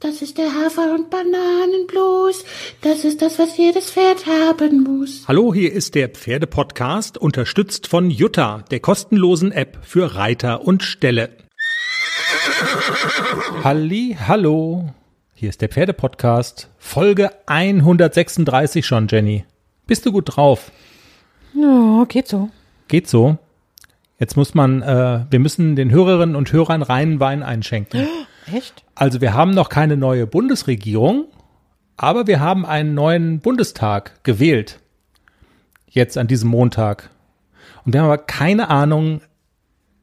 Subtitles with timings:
[0.00, 2.44] Das ist der Hafer- und Bananenblues.
[2.82, 5.24] Das ist das, was jedes Pferd haben muss.
[5.26, 11.30] Hallo, hier ist der Pferdepodcast, unterstützt von Jutta, der kostenlosen App für Reiter und Ställe.
[13.64, 14.92] Halli, hallo.
[15.32, 19.46] Hier ist der Pferdepodcast, Folge 136 schon, Jenny.
[19.86, 20.72] Bist du gut drauf?
[21.54, 22.50] Ja, geht so.
[22.88, 23.38] Geht so.
[24.18, 28.06] Jetzt muss man, äh, wir müssen den Hörerinnen und Hörern reinen Wein einschenken.
[28.52, 28.84] Echt?
[28.94, 31.26] Also wir haben noch keine neue Bundesregierung,
[31.96, 34.80] aber wir haben einen neuen Bundestag gewählt.
[35.88, 37.10] Jetzt an diesem Montag.
[37.84, 39.20] Und wir haben aber keine Ahnung,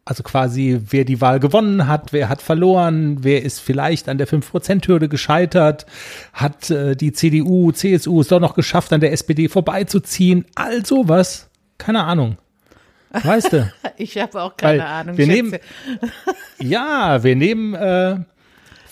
[0.05, 4.27] also quasi, wer die Wahl gewonnen hat, wer hat verloren, wer ist vielleicht an der
[4.27, 5.85] 5%-Hürde gescheitert,
[6.33, 11.49] hat äh, die CDU, CSU es doch noch geschafft, an der SPD vorbeizuziehen, all sowas.
[11.77, 12.37] Keine Ahnung.
[13.11, 13.71] Weißt du?
[13.95, 15.17] Ich habe auch keine Weil Ahnung.
[15.17, 15.43] Wir Schätze.
[15.43, 15.59] nehmen,
[16.59, 18.17] ja, wir nehmen äh,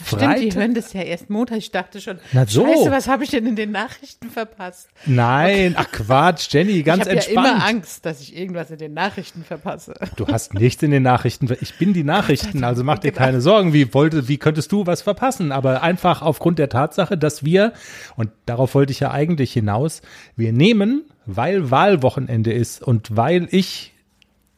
[0.05, 1.57] Stimmt, die Freitag- hören das ja erst Montag.
[1.57, 2.65] Ich dachte schon, Na so.
[2.65, 4.89] scheiße, was habe ich denn in den Nachrichten verpasst?
[5.05, 7.47] Nein, ach Quatsch, Jenny, ganz ich habe ja entspannt.
[7.47, 9.93] immer Angst, dass ich irgendwas in den Nachrichten verpasse.
[10.15, 11.47] Du hast nichts in den Nachrichten.
[11.61, 13.23] Ich bin die Nachrichten, also mach dir Genau.
[13.25, 13.73] keine Sorgen.
[13.73, 15.51] Wie wollte, wie könntest du was verpassen?
[15.51, 17.73] Aber einfach aufgrund der Tatsache, dass wir,
[18.15, 20.01] und darauf wollte ich ja eigentlich hinaus,
[20.35, 23.93] wir nehmen, weil Wahlwochenende ist und weil ich,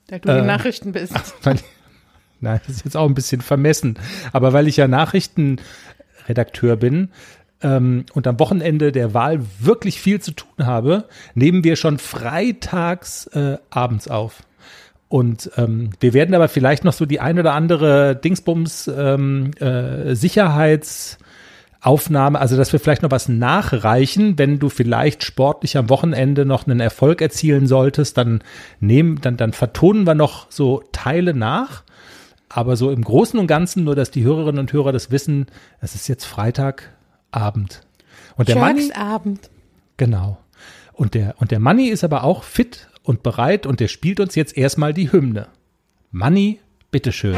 [0.08, 1.14] Da du die Nachrichten bist.
[1.44, 1.58] weil,
[2.44, 3.98] nein, das ist jetzt auch ein bisschen vermessen,
[4.32, 7.10] aber weil ich ja Nachrichtenredakteur bin,
[7.64, 13.28] ähm, und am Wochenende der Wahl wirklich viel zu tun habe, nehmen wir schon freitags
[13.28, 14.44] äh, abends auf.
[15.08, 20.16] Und ähm, wir werden aber vielleicht noch so die ein oder andere Dingsbums ähm, äh,
[22.36, 26.80] also dass wir vielleicht noch was nachreichen, wenn du vielleicht sportlich am Wochenende noch einen
[26.80, 28.42] Erfolg erzielen solltest, dann
[28.80, 31.84] nehmen, dann, dann vertonen wir noch so Teile nach.
[32.56, 35.48] Aber so im Großen und Ganzen, nur dass die Hörerinnen und Hörer das wissen,
[35.82, 37.82] es ist jetzt Freitagabend.
[38.36, 39.50] Und der Manni, Abend.
[39.98, 40.38] Genau.
[40.94, 44.36] Und der, und der Manni ist aber auch fit und bereit und der spielt uns
[44.36, 45.48] jetzt erstmal die Hymne.
[46.12, 46.60] Manni,
[46.92, 47.38] bitteschön.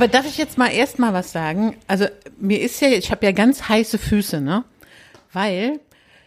[0.00, 1.76] Aber darf ich jetzt mal erst mal was sagen?
[1.86, 2.06] Also
[2.38, 4.64] mir ist ja, ich habe ja ganz heiße Füße, ne?
[5.34, 5.78] Weil,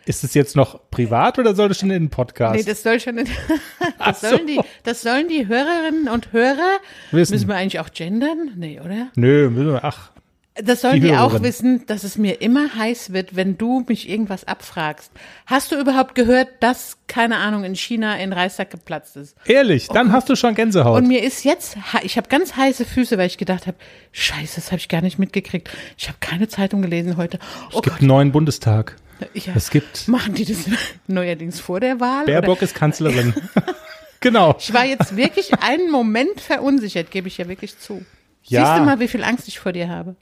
[0.05, 2.55] Ist es jetzt noch privat oder soll das schon in den Podcast?
[2.55, 3.27] nee, das soll schon, in,
[3.97, 4.29] das so.
[4.29, 6.77] sollen die, das sollen die Hörerinnen und Hörer,
[7.09, 7.33] Wissen.
[7.33, 8.51] müssen wir eigentlich auch gendern?
[8.55, 9.07] Nee, oder?
[9.15, 10.11] Nö, müssen wir- ach,
[10.55, 14.07] Das sollen Die die, auch wissen, dass es mir immer heiß wird, wenn du mich
[14.07, 15.11] irgendwas abfragst.
[15.47, 19.35] Hast du überhaupt gehört, dass, keine Ahnung, in China ein Reissack geplatzt ist?
[19.45, 20.99] ehrlich, dann hast du schon Gänsehaut.
[21.01, 23.77] Und mir ist jetzt, ich habe ganz heiße Füße, weil ich gedacht habe,
[24.11, 25.69] scheiße, das habe ich gar nicht mitgekriegt.
[25.97, 27.39] Ich habe keine Zeitung gelesen heute.
[27.71, 28.95] Oh es gibt einen neuen Bundestag.
[29.19, 29.53] Gott, ja.
[29.55, 30.65] Es gibt, machen die das
[31.07, 32.25] neuerdings vor der Wahl?
[32.25, 32.63] Baerbock oder?
[32.63, 33.33] ist Kanzlerin.
[34.19, 34.55] genau.
[34.59, 38.05] Ich war jetzt wirklich einen Moment verunsichert, gebe ich ja wirklich zu.
[38.43, 38.65] Ja.
[38.65, 40.15] Siehst du mal, wie viel Angst ich vor dir habe?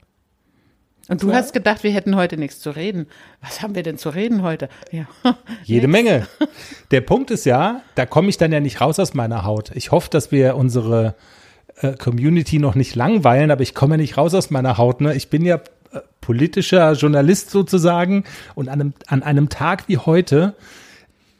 [1.08, 3.06] Und du hast gedacht, wir hätten heute nichts zu reden.
[3.40, 4.68] Was haben wir denn zu reden heute?
[4.92, 5.06] Ja.
[5.64, 5.88] Jede.
[5.88, 6.28] Menge.
[6.92, 9.72] Der Punkt ist ja, da komme ich dann ja nicht raus aus meiner Haut.
[9.74, 11.14] Ich hoffe, dass wir unsere
[11.80, 15.00] äh, Community noch nicht langweilen, aber ich komme ja nicht raus aus meiner Haut.
[15.00, 15.14] Ne?
[15.14, 18.24] Ich bin ja äh, politischer Journalist sozusagen
[18.54, 20.54] und an einem, an einem Tag wie heute,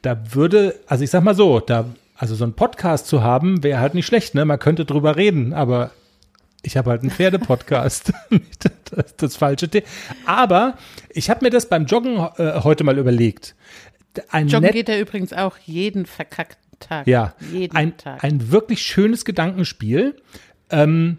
[0.02, 1.84] da würde, also ich sag mal so, da,
[2.16, 4.44] also so ein Podcast zu haben, wäre halt nicht schlecht, ne?
[4.44, 5.90] Man könnte drüber reden, aber
[6.62, 8.12] ich habe halt einen Pferdepodcast.
[8.90, 9.86] das ist das falsche Thema.
[10.26, 10.78] Aber
[11.10, 13.54] ich habe mir das beim Joggen äh, heute mal überlegt.
[14.30, 17.06] Ein Joggen geht er übrigens auch jeden verkackten Tag.
[17.06, 18.22] ja, Jeden ein, Tag.
[18.24, 20.16] ein wirklich schönes Gedankenspiel.
[20.70, 21.18] Ähm,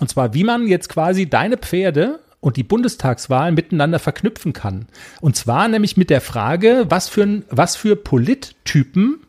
[0.00, 4.86] und zwar, wie man jetzt quasi deine Pferde und die Bundestagswahl miteinander verknüpfen kann.
[5.20, 9.20] Und zwar nämlich mit der Frage, was für, was für Polittypen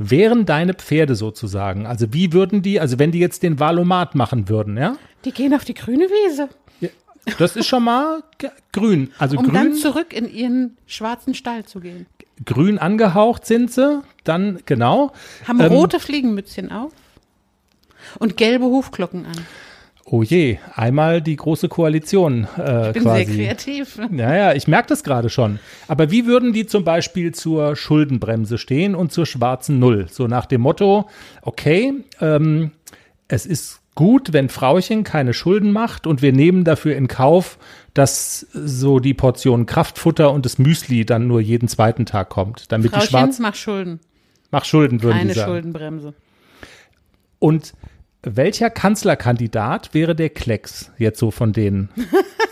[0.00, 1.86] wären deine Pferde sozusagen?
[1.86, 4.96] Also wie würden die, also wenn die jetzt den Wahlomat machen würden, ja?
[5.24, 6.48] Die gehen auf die grüne Wiese,
[7.38, 8.22] Das ist schon mal
[8.72, 9.12] grün.
[9.18, 12.06] Also um dann grün, zurück in ihren schwarzen Stall zu gehen.
[12.44, 14.02] grün angehaucht sind sie.
[14.24, 15.12] Dann, genau.
[15.46, 16.92] Haben Ähm, rote Fliegenmützchen auf
[18.18, 19.36] und gelbe Hufglocken an.
[20.04, 23.24] Oh je, einmal die große Koalition äh, Ich bin quasi.
[23.26, 23.98] sehr kreativ.
[24.10, 25.60] Naja, ich merke das gerade schon.
[25.86, 30.06] Aber wie würden die zum Beispiel zur Schuldenbremse stehen und zur schwarzen Null?
[30.10, 31.08] So nach dem Motto,
[31.42, 32.72] okay, ähm,
[33.28, 37.58] es ist gut, wenn Frauchen keine Schulden macht und wir nehmen dafür in Kauf,
[37.94, 42.86] dass so die Portion Kraftfutter und das Müsli dann nur jeden zweiten Tag kommt, damit
[42.92, 44.00] die Frauchen, schwarz mach Schulden.
[44.50, 45.50] mach Schulden würden Keine die sagen.
[45.52, 46.14] Schuldenbremse.
[47.38, 47.74] Und
[48.22, 51.88] welcher Kanzlerkandidat wäre der Klecks jetzt so von denen?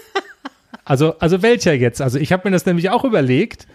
[0.85, 2.01] also, also welcher jetzt?
[2.01, 3.67] Also ich habe mir das nämlich auch überlegt.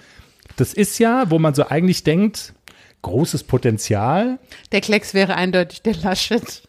[0.57, 2.54] Das ist ja, wo man so eigentlich denkt,
[3.01, 4.40] großes Potenzial.
[4.72, 6.63] Der Klecks wäre eindeutig der Laschet.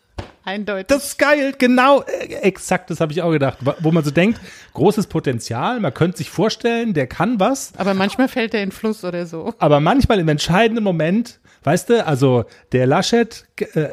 [0.46, 0.88] Eindeutig.
[0.88, 3.58] Das ist geil, genau, äh, exakt, das habe ich auch gedacht.
[3.80, 4.38] Wo man so denkt,
[4.74, 7.72] großes Potenzial, man könnte sich vorstellen, der kann was.
[7.78, 9.54] Aber manchmal fällt er in den Fluss oder so.
[9.58, 13.88] Aber manchmal im entscheidenden Moment, weißt du, also der Laschet äh,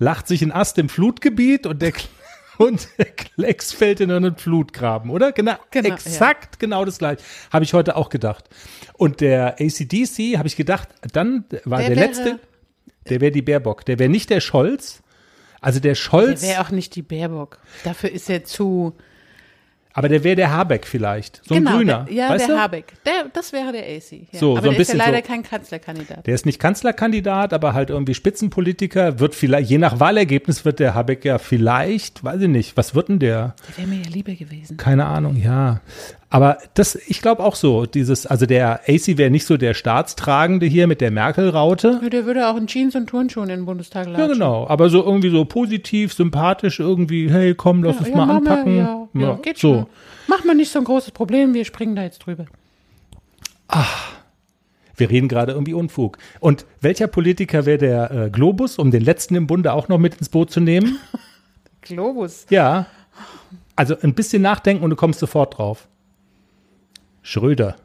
[0.00, 1.92] lacht sich ein Ast im Flutgebiet und der
[2.58, 5.30] und der Klecks fällt in einen Flutgraben, oder?
[5.32, 7.22] Genau, Genau, exakt genau das gleiche.
[7.52, 8.48] Habe ich heute auch gedacht.
[8.94, 12.40] Und der ACDC, habe ich gedacht, dann war Der der, wäre- letzte,
[13.08, 13.84] der wäre die Baerbock.
[13.86, 15.02] Der wäre nicht der Scholz.
[15.62, 17.58] Also der Der Scholz, wäre auch nicht die Baerbock.
[17.84, 18.96] Dafür ist er zu.
[19.92, 21.42] Aber der wäre der Habeck vielleicht.
[21.44, 22.04] So ein genau, Grüner.
[22.08, 22.60] Der, ja, weißt der du?
[22.60, 22.92] Habeck.
[23.04, 24.12] Der, das wäre der AC.
[24.32, 24.38] Ja.
[24.38, 25.32] So, aber so ein der bisschen ist ja leider so.
[25.32, 26.26] kein Kanzlerkandidat.
[26.26, 29.18] Der ist nicht Kanzlerkandidat, aber halt irgendwie Spitzenpolitiker.
[29.18, 33.08] Wird vielleicht, je nach Wahlergebnis wird der Habeck ja vielleicht, weiß ich nicht, was wird
[33.08, 33.54] denn der?
[33.68, 34.76] Der wäre mir ja lieber gewesen.
[34.76, 35.80] Keine Ahnung, ja.
[36.32, 40.64] Aber das, ich glaube auch so, dieses, also der AC wäre nicht so der Staatstragende
[40.64, 41.98] hier mit der Merkel-Raute.
[42.02, 44.20] Ja, der würde auch in Jeans und Turnschuhen in den Bundestag latschen.
[44.28, 44.68] Ja, genau.
[44.68, 48.76] Aber so irgendwie so positiv, sympathisch, irgendwie, hey, komm, lass Ja, uns ja, mal anpacken.
[48.76, 49.74] ja, ja, geht so.
[49.74, 49.86] schon.
[50.28, 52.46] Mach mal nicht so ein großes Problem, wir springen da jetzt drüber.
[54.96, 56.18] Wir reden gerade irgendwie Unfug.
[56.40, 60.14] Und welcher Politiker wäre der äh, Globus, um den letzten im Bunde auch noch mit
[60.16, 60.98] ins Boot zu nehmen?
[61.80, 62.46] Globus.
[62.50, 62.86] Ja.
[63.76, 65.88] Also ein bisschen nachdenken und du kommst sofort drauf.
[67.22, 67.76] Schröder.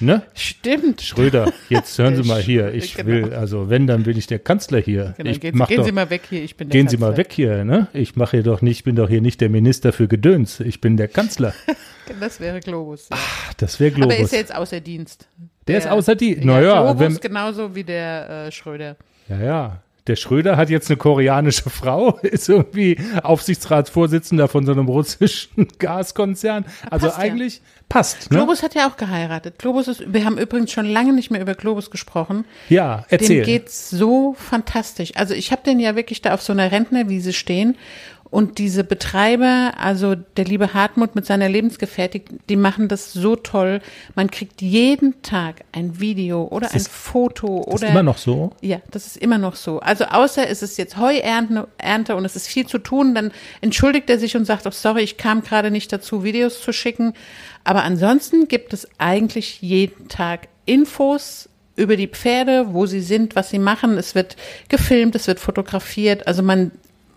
[0.00, 0.22] Ne?
[0.34, 1.02] Stimmt.
[1.02, 2.74] Schröder, jetzt hören Sie Der mal hier.
[2.74, 3.06] Ich genau.
[3.08, 5.14] will, also wenn, dann bin ich der Kanzler hier.
[5.16, 6.96] Genau, ich gehen, mach gehen doch, Sie mal weg hier, ich bin der gehen Sie
[6.96, 7.10] Kanzler.
[7.12, 7.86] mal weg hier, ne?
[7.92, 10.58] Ich mache hier doch nicht, ich bin doch hier nicht der Minister für Gedöns.
[10.60, 11.54] Ich bin der Kanzler.
[12.20, 13.08] Das wäre Globus.
[13.08, 13.16] Ja.
[13.18, 14.12] Ach, das wäre Globus.
[14.12, 15.26] Aber er ist ja jetzt außer Dienst.
[15.66, 16.40] Der ist außer Dienst.
[16.40, 18.96] Ja, Naja, Globus wenn- genauso wie der äh, Schröder.
[19.26, 19.82] Ja, ja.
[20.06, 26.66] Der Schröder hat jetzt eine koreanische Frau, ist irgendwie Aufsichtsratsvorsitzender von so einem russischen Gaskonzern.
[26.90, 27.24] Also passt ja.
[27.24, 28.38] eigentlich passt, ne?
[28.38, 29.58] Globus hat ja auch geheiratet.
[29.58, 32.44] Globus ist, wir haben übrigens schon lange nicht mehr über Globus gesprochen.
[32.68, 33.42] Ja, erzähl.
[33.42, 35.12] Dem geht's so fantastisch.
[35.16, 37.76] Also ich habe den ja wirklich da auf so einer Rentnerwiese stehen
[38.34, 43.80] und diese Betreiber, also der liebe Hartmut mit seiner Lebensgefährtin, die machen das so toll.
[44.16, 48.18] Man kriegt jeden Tag ein Video oder ein ist- Foto das oder ist immer noch
[48.18, 48.50] so.
[48.60, 49.78] ja, das ist immer noch so.
[49.78, 54.10] Also außer es ist jetzt Heuernte Ernte und es ist viel zu tun, dann entschuldigt
[54.10, 57.14] er sich und sagt, oh sorry, ich kam gerade nicht dazu, Videos zu schicken.
[57.62, 63.50] Aber ansonsten gibt es eigentlich jeden Tag Infos über die Pferde, wo sie sind, was
[63.50, 63.96] sie machen.
[63.96, 64.36] Es wird
[64.68, 66.26] gefilmt, es wird fotografiert.
[66.26, 66.72] Also man,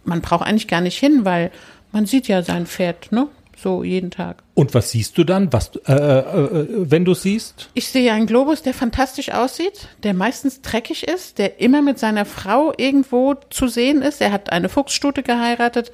[0.07, 1.51] man braucht eigentlich gar nicht hin, weil
[1.91, 3.27] man sieht ja sein Pferd, ne?
[3.59, 4.43] So jeden Tag.
[4.53, 7.69] Und was siehst du dann, was, du- äh, äh, äh, wenn du siehst?
[7.73, 12.25] Ich sehe einen Globus, der fantastisch aussieht, der meistens dreckig ist, der immer mit seiner
[12.25, 14.21] Frau irgendwo zu sehen ist.
[14.21, 15.91] Er hat eine Fuchsstute geheiratet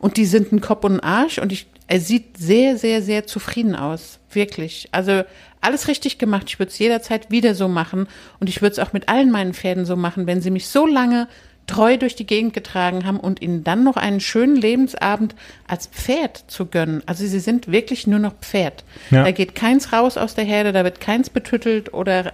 [0.00, 3.28] und die sind ein Kopf und ein Arsch und ich, er sieht sehr, sehr, sehr
[3.28, 4.18] zufrieden aus.
[4.32, 4.88] Wirklich.
[4.90, 5.22] Also
[5.60, 6.46] alles richtig gemacht.
[6.48, 8.08] Ich würde es jederzeit wieder so machen
[8.40, 10.84] und ich würde es auch mit allen meinen Pferden so machen, wenn sie mich so
[10.84, 11.28] lange
[11.66, 15.34] treu durch die Gegend getragen haben und ihnen dann noch einen schönen Lebensabend
[15.66, 17.02] als Pferd zu gönnen.
[17.06, 18.84] Also sie sind wirklich nur noch Pferd.
[19.10, 19.24] Ja.
[19.24, 22.32] Da geht keins raus aus der Herde, da wird keins betüttelt oder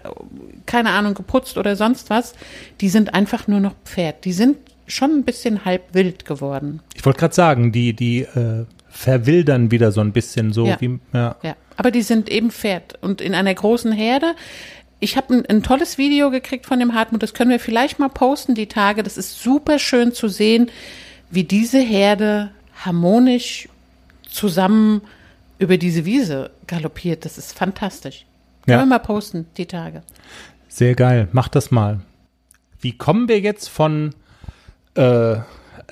[0.67, 2.35] keine Ahnung geputzt oder sonst was.
[2.81, 4.25] Die sind einfach nur noch Pferd.
[4.25, 4.57] Die sind
[4.89, 6.81] schon ein bisschen halb wild geworden.
[6.95, 10.81] Ich wollte gerade sagen, die, die äh, verwildern wieder so ein bisschen so Ja.
[10.81, 11.37] wie, ja.
[11.43, 14.35] Ja, aber die sind eben Pferd und in einer großen Herde.
[15.01, 18.09] Ich habe ein, ein tolles Video gekriegt von dem Hartmut, das können wir vielleicht mal
[18.09, 19.03] posten die Tage.
[19.03, 20.71] Das ist super schön zu sehen,
[21.31, 22.51] wie diese Herde
[22.85, 23.69] harmonisch
[24.29, 25.01] zusammen
[25.59, 27.25] über diese Wiese galoppiert.
[27.25, 28.27] Das ist fantastisch.
[28.65, 28.83] Können Ja.
[28.83, 30.03] wir mal posten die Tage.
[30.69, 32.01] Sehr geil, mach das mal.
[32.81, 34.15] Wie kommen wir jetzt von
[34.95, 35.37] äh,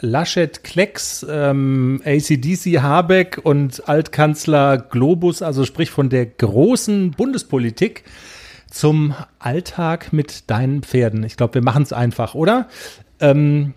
[0.00, 8.04] Laschet, Klecks, ähm, ACDC, Habeck und Altkanzler Globus, also sprich von der großen Bundespolitik
[8.70, 11.24] zum Alltag mit deinen Pferden?
[11.24, 12.68] Ich glaube, wir machen es einfach, oder?
[13.20, 13.74] Ähm,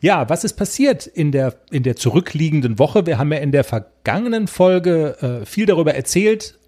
[0.00, 3.06] ja, was ist passiert in der, in der zurückliegenden Woche?
[3.06, 6.58] Wir haben ja in der vergangenen Folge äh, viel darüber erzählt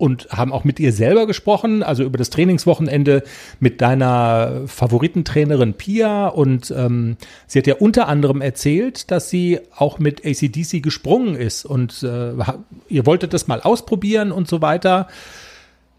[0.00, 3.22] und haben auch mit ihr selber gesprochen, also über das Trainingswochenende
[3.60, 6.28] mit deiner Favoritentrainerin Pia.
[6.28, 11.66] Und ähm, sie hat ja unter anderem erzählt, dass sie auch mit ACDC gesprungen ist
[11.66, 12.32] und äh,
[12.88, 15.06] ihr wolltet das mal ausprobieren und so weiter.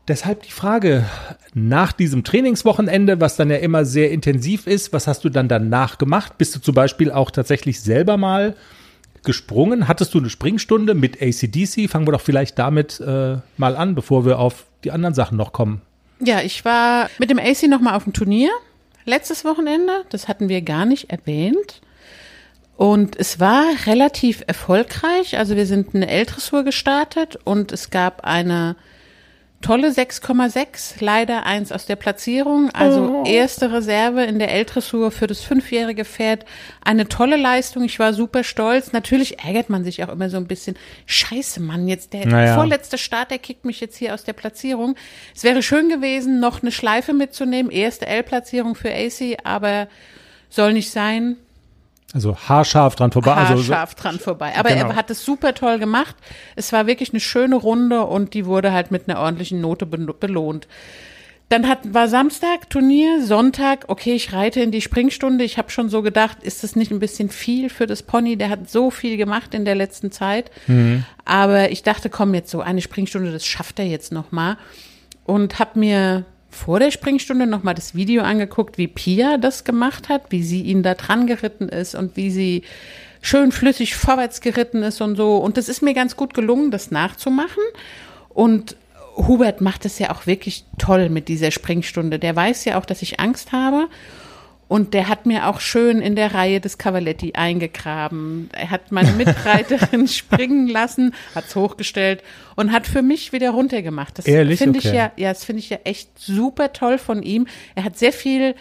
[0.07, 1.05] Deshalb die Frage,
[1.53, 5.97] nach diesem Trainingswochenende, was dann ja immer sehr intensiv ist, was hast du dann danach
[5.97, 6.37] gemacht?
[6.37, 8.55] Bist du zum Beispiel auch tatsächlich selber mal
[9.23, 9.87] gesprungen?
[9.87, 11.89] Hattest du eine Springstunde mit ACDC?
[11.89, 15.53] Fangen wir doch vielleicht damit äh, mal an, bevor wir auf die anderen Sachen noch
[15.53, 15.81] kommen.
[16.19, 18.49] Ja, ich war mit dem AC noch mal auf dem Turnier
[19.05, 20.03] letztes Wochenende.
[20.09, 21.81] Das hatten wir gar nicht erwähnt.
[22.75, 25.37] Und es war relativ erfolgreich.
[25.37, 28.75] Also wir sind eine L-Dressur gestartet und es gab eine
[29.61, 32.69] tolle 6,6, leider eins aus der Platzierung.
[32.71, 33.23] Also Oh.
[33.25, 36.45] erste Reserve in der L-Dressur für das fünfjährige Pferd.
[36.83, 37.83] Eine tolle Leistung.
[37.83, 38.91] Ich war super stolz.
[38.91, 40.75] Natürlich ärgert man sich auch immer so ein bisschen.
[41.05, 42.55] Scheiße, Mann, jetzt der Naja.
[42.55, 44.95] vorletzte Start, der kickt mich jetzt hier aus der Platzierung.
[45.35, 47.71] Es wäre schön gewesen, noch eine Schleife mitzunehmen.
[47.71, 49.87] Erste L-Platzierung für AC, aber
[50.49, 51.37] soll nicht sein
[52.13, 53.33] Also haarscharf dran vorbei.
[53.33, 54.53] Also so- haarscharf dran vorbei.
[54.57, 54.89] Aber Genau.
[54.89, 56.15] er hat es super toll gemacht.
[56.55, 59.97] Es war wirklich eine schöne Runde und die wurde halt mit einer ordentlichen Note be-
[60.13, 60.67] belohnt.
[61.49, 65.43] Dann hat, war Samstag Turnier, Sonntag, okay, ich reite in die Springstunde.
[65.43, 68.37] Ich habe schon so gedacht, ist das nicht ein bisschen viel für das Pony?
[68.37, 70.49] Der hat so viel gemacht in der letzten Zeit.
[71.25, 74.57] Aber ich dachte, komm jetzt so, eine Springstunde, das schafft er jetzt noch mal.
[75.25, 80.09] Und habe mir vor der Springstunde noch mal das Video angeguckt, wie Pia das gemacht
[80.09, 82.63] hat, wie sie ihn da dran geritten ist und wie sie
[83.21, 85.37] schön flüssig vorwärts geritten ist und so.
[85.37, 87.63] Und das ist mir ganz gut gelungen, das nachzumachen.
[88.29, 88.75] Und
[89.15, 92.19] Hubert macht es ja auch wirklich toll mit dieser Springstunde.
[92.19, 93.87] Der weiß ja auch, dass ich Angst habe.
[94.71, 98.49] Und der hat mir auch schön in der Reihe des Cavaletti eingegraben.
[98.53, 102.23] Er hat meine Mitreiterin springen lassen, hat's hochgestellt
[102.55, 104.17] und hat für mich wieder runtergemacht.
[104.17, 104.25] Das
[104.59, 104.95] finde ich Okay.
[104.95, 107.47] ja, ja, das finde ich ja echt super toll von ihm.
[107.75, 108.55] Er hat sehr viel,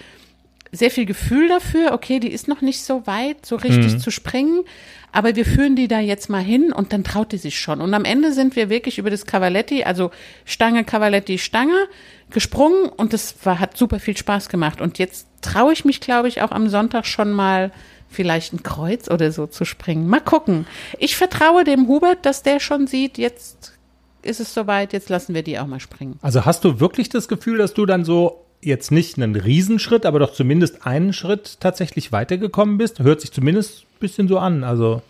[0.73, 1.93] sehr viel Gefühl dafür.
[1.93, 4.65] Okay, die ist noch nicht so weit, so richtig zu springen.
[5.13, 7.81] Aber wir führen die da jetzt mal hin und dann traut die sich schon.
[7.81, 10.11] Und am Ende sind wir wirklich über das Cavaletti, also
[10.45, 11.89] Stange, Cavaletti, Stange,
[12.31, 14.81] gesprungen und das war, hat super viel Spaß gemacht.
[14.81, 17.73] Und jetzt traue ich mich, glaube ich, auch am Sonntag schon mal
[18.09, 20.09] vielleicht ein Kreuz oder so zu springen.
[20.09, 20.67] Mal gucken.
[20.99, 23.79] Ich vertraue dem Hubert, dass der schon sieht, jetzt
[24.23, 26.19] ist es soweit, jetzt lassen wir die auch mal springen.
[26.21, 30.19] Also hast du wirklich das Gefühl, dass du dann so jetzt nicht einen Riesenschritt, aber
[30.19, 33.01] doch zumindest einen Schritt tatsächlich weitergekommen bist?
[33.01, 34.65] Hört sich zumindest ein bisschen so an.
[34.65, 35.03] Also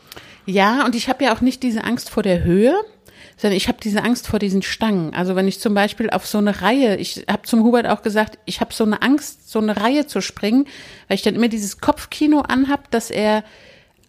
[0.47, 2.75] Ja, und ich habe ja auch nicht diese Angst vor der Höhe,
[3.37, 5.15] sondern ich habe diese Angst vor diesen Stangen.
[5.15, 8.39] Also wenn ich zum Beispiel auf so eine Reihe, ich habe zum Hubert auch gesagt,
[8.45, 10.67] ich habe so eine Angst, so eine Reihe zu springen,
[11.09, 13.43] weil ich dann immer dieses Kopfkino anhab, dass er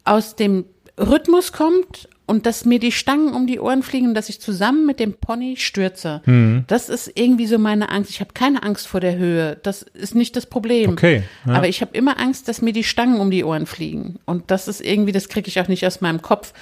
[0.03, 0.65] aus dem
[0.98, 4.86] Rhythmus kommt und dass mir die Stangen um die Ohren fliegen und dass ich zusammen
[4.86, 6.22] mit dem Pony stürze.
[6.68, 8.10] Das ist irgendwie so meine Angst.
[8.10, 9.60] Ich habe keine Angst vor der Höhe.
[9.63, 10.92] Das ist nicht das Problem.
[10.92, 11.54] Okay, ja.
[11.54, 14.20] Aber ich habe immer Angst, dass mir die Stangen um die Ohren fliegen.
[14.25, 16.54] Und das ist irgendwie, das kriege ich auch nicht aus meinem Kopf.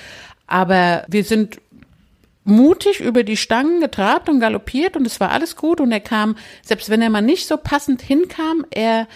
[0.47, 1.59] Aber wir sind
[2.43, 6.35] mutig über die Stangen getrabt und galoppiert und es war alles gut und er kam,
[6.63, 9.07] selbst wenn er mal nicht so passend hinkam, er,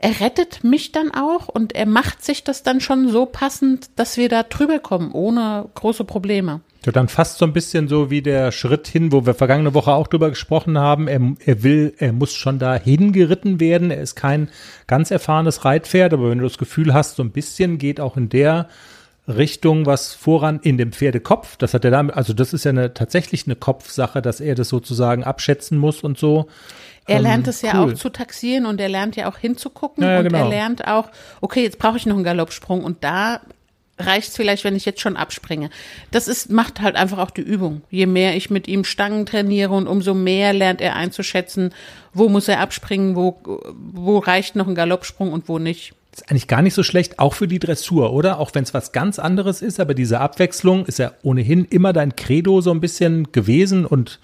[0.00, 4.16] er rettet mich dann auch und er macht sich das dann schon so passend, dass
[4.16, 6.60] wir da drüber kommen, ohne große Probleme.
[6.86, 9.92] ja, dann fast so ein bisschen so wie der Schritt hin, wo wir vergangene Woche
[9.92, 11.08] auch drüber gesprochen haben.
[11.08, 13.90] Er, er will, er muss schon da hingeritten werden.
[13.90, 14.48] Er ist kein
[14.86, 18.28] ganz erfahrenes Reitpferd, aber wenn du das Gefühl hast, so ein bisschen geht auch in
[18.28, 18.68] der
[19.28, 21.56] Richtung was voran in dem Pferdekopf.
[21.58, 24.68] Das hat er damit, also das ist ja eine, tatsächlich eine Kopfsache, dass er das
[24.68, 26.48] sozusagen abschätzen muss und so.
[27.08, 27.92] Er Ähm, lernt es ja cool.
[27.92, 30.48] auch zu taxieren und er lernt ja auch hinzugucken Ja, ja, und er genau.
[30.48, 31.08] lernt auch,
[31.40, 33.40] okay, jetzt brauche ich noch einen Galoppsprung und da
[33.98, 35.70] reicht es vielleicht, wenn ich jetzt schon abspringe.
[36.12, 37.82] Das ist, macht halt einfach auch die Übung.
[37.90, 41.74] Je mehr ich mit ihm Stangen trainiere und umso mehr lernt er einzuschätzen,
[42.12, 43.38] wo muss er abspringen, wo,
[43.74, 45.94] wo reicht noch ein Galoppsprung und wo nicht.
[46.14, 48.38] Ist eigentlich gar nicht so schlecht, auch für die Dressur, oder?
[48.38, 52.14] Auch wenn es was ganz anderes ist, aber diese Abwechslung ist ja ohnehin immer dein
[52.16, 54.20] Credo so ein bisschen gewesen und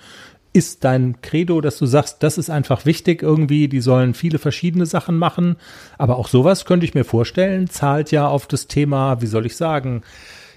[0.55, 4.87] ist dein Credo, dass du sagst, das ist einfach wichtig irgendwie, die sollen viele verschiedene
[4.87, 5.57] Sachen machen,
[5.99, 9.57] aber auch sowas könnte ich mir vorstellen, zahlt ja auf das Thema, wie soll ich
[9.57, 10.03] sagen,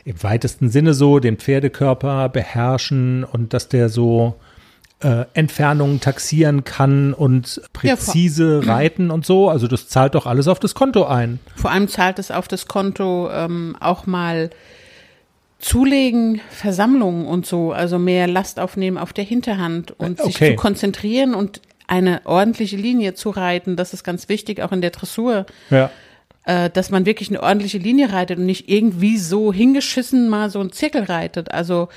[0.06, 4.36] im weitesten Sinne so, den Pferdekörper beherrschen und dass der so
[5.01, 9.50] äh, Entfernungen taxieren kann und präzise reiten und so.
[9.50, 11.39] Also das zahlt doch alles auf das Konto ein.
[11.56, 14.51] Vor allem zahlt es auf das Konto ähm, auch mal
[15.60, 20.50] zulegen, Versammlungen und so, also mehr Last aufnehmen auf der Hinterhand und Äh, sich okay.
[20.52, 23.76] zu konzentrieren und eine ordentliche Linie zu reiten.
[23.76, 25.90] Das ist ganz wichtig, auch in der Dressur, Ja.
[26.46, 30.60] äh, dass man wirklich eine ordentliche Linie reitet und nicht irgendwie so hingeschissen mal so
[30.60, 31.52] einen Zirkel reitet.
[31.52, 31.88] Also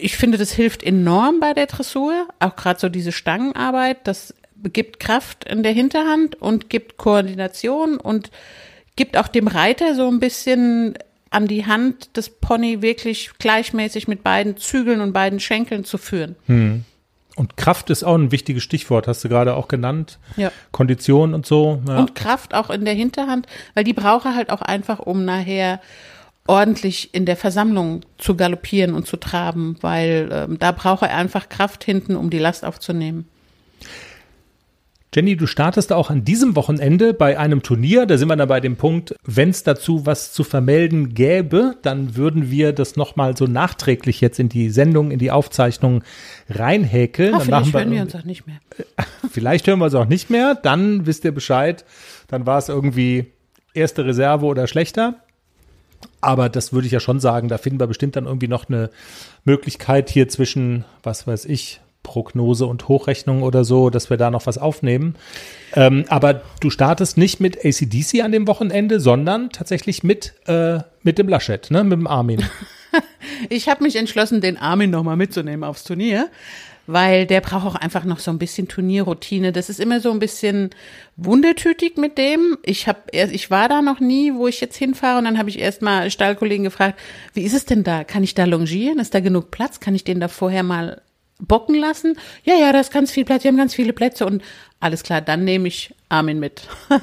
[0.00, 4.34] ich finde, das hilft enorm bei der Dressur, auch gerade so diese Stangenarbeit, das
[4.72, 8.30] gibt Kraft in der Hinterhand und gibt Koordination und
[8.96, 10.94] gibt auch dem Reiter so ein bisschen
[11.32, 16.36] an die Hand, das Pony wirklich gleichmäßig mit beiden Zügeln und beiden Schenkeln zu führen.
[17.34, 20.18] Und Kraft ist auch ein wichtiges Stichwort, hast du gerade auch genannt.
[20.36, 20.52] Ja.
[20.70, 21.82] Kondition und so.
[21.88, 21.98] Ja.
[21.98, 25.80] Und Kraft auch in der Hinterhand, weil die braucht er halt auch einfach, um nachher
[26.46, 31.48] ordentlich in der Versammlung zu galoppieren und zu traben, weil ähm, da braucht er einfach
[31.48, 33.28] Kraft hinten, um die Last aufzunehmen.
[35.14, 38.06] Jenny, du startest auch an diesem Wochenende bei einem Turnier.
[38.06, 42.16] Da sind wir dann bei dem Punkt, wenn es dazu was zu vermelden gäbe, dann
[42.16, 46.02] würden wir das nochmal so nachträglich jetzt in die Sendung, in die Aufzeichnung
[46.48, 47.32] reinhäkeln.
[47.32, 48.56] Machen hören wir uns auch nicht mehr.
[49.30, 50.54] Vielleicht hören wir es auch nicht mehr.
[50.54, 51.84] Dann wisst ihr Bescheid.
[52.28, 53.26] Dann war es irgendwie
[53.74, 55.16] erste Reserve oder schlechter.
[56.22, 58.88] Aber das würde ich ja schon sagen, da finden wir bestimmt dann irgendwie noch eine
[59.44, 64.46] Möglichkeit hier zwischen, was weiß ich, Prognose und Hochrechnung oder so, dass wir da noch
[64.46, 65.16] was aufnehmen.
[65.74, 71.18] Ähm, aber du startest nicht mit ACDC an dem Wochenende, sondern tatsächlich mit, äh, mit
[71.18, 71.84] dem Laschet, ne?
[71.84, 72.44] mit dem Armin.
[73.48, 76.28] Ich habe mich entschlossen, den Armin nochmal mitzunehmen aufs Turnier,
[76.86, 79.52] weil der braucht auch einfach noch so ein bisschen Turnierroutine.
[79.52, 80.70] Das ist immer so ein bisschen
[81.16, 82.58] wundertütig mit dem.
[82.64, 85.58] Ich habe ich war da noch nie, wo ich jetzt hinfahre und dann habe ich
[85.58, 86.98] erstmal Stallkollegen gefragt,
[87.34, 88.04] wie ist es denn da?
[88.04, 88.98] Kann ich da longieren?
[88.98, 89.80] Ist da genug Platz?
[89.80, 91.00] Kann ich den da vorher mal
[91.38, 92.16] bocken lassen?
[92.44, 93.44] Ja, ja, da ist ganz viel Platz.
[93.44, 94.42] Wir haben ganz viele Plätze und
[94.80, 96.62] alles klar, dann nehme ich Armin mit.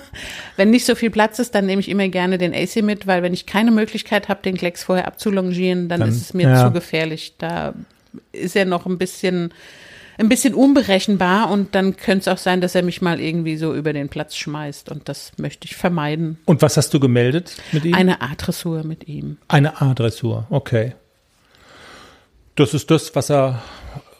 [0.57, 3.23] wenn nicht so viel Platz ist, dann nehme ich immer gerne den AC mit, weil
[3.23, 6.65] wenn ich keine Möglichkeit habe, den Klecks vorher abzulongieren, dann, Dann- ist es mir ja.
[6.67, 7.35] zu gefährlich.
[7.37, 7.73] Da
[8.33, 9.53] ist er noch ein bisschen,
[10.17, 13.73] ein bisschen unberechenbar und dann könnte es auch sein, dass er mich mal irgendwie so
[13.73, 16.37] über den Platz schmeißt und das möchte ich vermeiden.
[16.45, 17.93] Und was hast du gemeldet mit ihm?
[17.93, 19.37] Eine A-Dressur mit ihm.
[19.47, 20.95] Eine A-Dressur, okay.
[22.55, 23.61] Das ist das, was er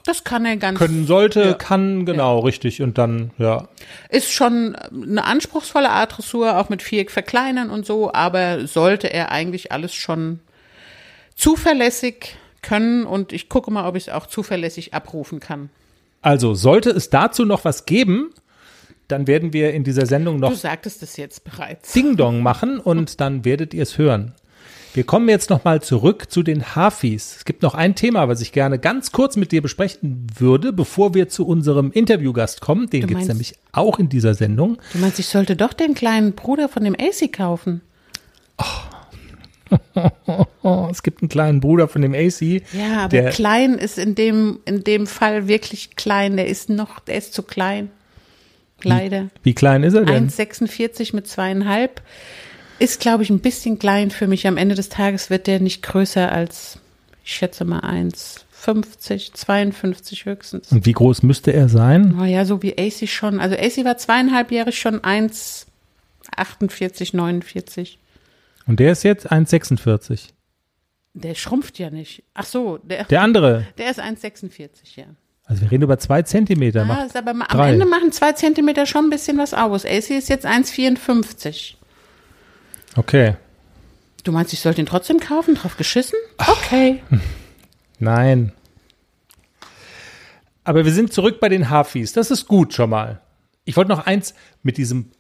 [0.06, 0.80] Das kann er ganz.
[0.80, 1.54] können sollte, Ja.
[1.54, 2.82] kann, genau, richtig.
[2.82, 3.68] Und dann, ja.
[4.10, 9.72] Ist schon eine anspruchsvolle A-Dressur, auch mit Viereck verkleinern und so, aber sollte er eigentlich
[9.72, 10.40] alles schon
[11.36, 15.70] zuverlässig können und ich gucke mal, ob ich es auch zuverlässig abrufen kann.
[16.22, 18.34] Also, sollte es dazu noch was geben,
[19.08, 21.94] dann werden wir in dieser Sendung Du noch sagtest es jetzt bereits.
[21.94, 24.34] Ding Dong machen und dann werdet ihr es hören.
[24.94, 27.36] Wir kommen jetzt nochmal zurück zu den Hafis.
[27.38, 31.14] Es gibt noch ein Thema, was ich gerne ganz kurz mit dir besprechen würde, bevor
[31.14, 32.90] wir zu unserem Interviewgast kommen.
[32.90, 34.78] Den gibt's meinst- nämlich auch in dieser Sendung.
[34.94, 37.82] Du meinst, ich sollte doch den kleinen Bruder von dem AC kaufen?
[40.64, 42.42] Oh, es gibt einen kleinen Bruder von dem AC.
[42.74, 46.36] Ja, aber der, klein ist in dem, in dem Fall wirklich klein.
[46.36, 47.92] Der ist noch, der ist zu klein.
[48.82, 49.28] Leider.
[49.44, 50.30] Wie klein ist er denn?
[50.30, 52.02] 1,46 mit zweieinhalb
[52.80, 54.48] ist, glaube ich, ein bisschen klein für mich.
[54.48, 56.80] Am Ende des Tages wird der nicht größer als,
[57.24, 60.72] ich schätze mal, 1,50, 52 höchstens.
[60.72, 62.16] Und wie groß müsste er sein?
[62.18, 63.40] Naja, so wie AC schon.
[63.40, 68.00] Also AC war zweieinhalbjährig schon 1,48, 49.
[68.68, 70.30] Und der ist jetzt 1,46.
[71.14, 72.24] Der schrumpft ja nicht.
[72.34, 75.06] Ach so, der, Der andere, der ist 1,46, ja.
[75.46, 76.84] also wir reden über zwei Zentimeter.
[76.84, 77.74] Ah, macht ist aber am drei.
[77.74, 79.86] Ende machen zwei Zentimeter schon ein bisschen was aus.
[79.86, 81.74] AC ist jetzt 1,54.
[82.96, 83.36] Okay.
[84.24, 85.56] Du meinst, ich sollte ihn trotzdem kaufen?
[85.56, 86.20] Drauf geschissen?
[86.38, 87.02] Okay.
[88.00, 88.52] Nein.
[90.64, 92.14] Aber wir sind zurück bei den Hafis.
[92.14, 93.22] Das ist gut schon mal.
[93.66, 95.12] Ich wollte noch eins mit diesem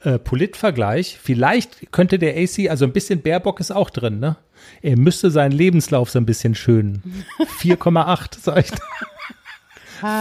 [0.00, 1.18] äh, Polit-Vergleich.
[1.20, 4.36] Vielleicht könnte der AC, also ein bisschen Baerbock ist auch drin, ne?
[4.82, 7.24] Er müsste seinen Lebenslauf so ein bisschen schönen.
[7.60, 8.70] 4,8, sag ich.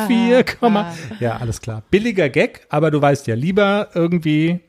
[0.07, 0.45] 4,
[1.19, 1.83] ja, alles klar.
[1.91, 4.61] Billiger Gag, aber du weißt ja, lieber irgendwie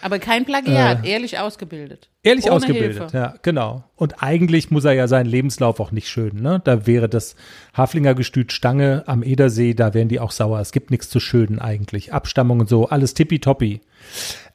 [0.00, 2.08] Aber kein Plagiat, ehrlich ausgebildet.
[2.22, 3.16] Ehrlich Ohne ausgebildet, Hilfe.
[3.16, 3.84] ja, genau.
[3.96, 6.60] Und eigentlich muss er ja seinen Lebenslauf auch nicht schönen, ne?
[6.62, 7.36] Da wäre das
[7.76, 10.60] Haflinger Gestüt Stange am Edersee, da wären die auch sauer.
[10.60, 12.12] Es gibt nichts zu schönen eigentlich.
[12.12, 13.80] Abstammung und so, alles tippitoppi.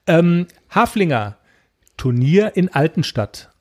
[0.08, 1.38] Ähm, Haflinger,
[1.98, 3.53] Turnier in Altenstadt.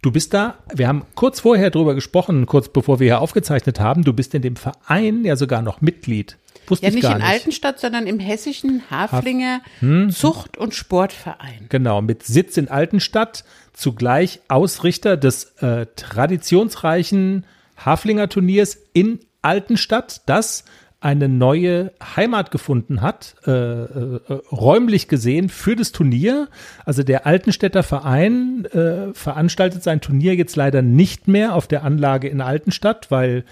[0.00, 4.04] Du bist da, wir haben kurz vorher drüber gesprochen, kurz bevor wir hier aufgezeichnet haben,
[4.04, 6.36] du bist in dem Verein ja sogar noch Mitglied.
[6.68, 7.26] Wusste Ja, ich nicht gar in nicht.
[7.28, 10.10] Altenstadt, sondern im hessischen Haflinger Hm?
[10.10, 11.66] Zucht- und Sportverein.
[11.68, 17.44] Genau, mit Sitz in Altenstadt, zugleich Ausrichter des äh, traditionsreichen
[17.76, 20.64] Haflinger Turniers in Altenstadt, das
[21.00, 26.48] eine neue Heimat gefunden hat, äh, äh, räumlich gesehen für das Turnier.
[26.84, 32.28] Also der Altenstädter Verein äh, veranstaltet sein Turnier jetzt leider nicht mehr auf der Anlage
[32.28, 33.44] in Altenstadt, weil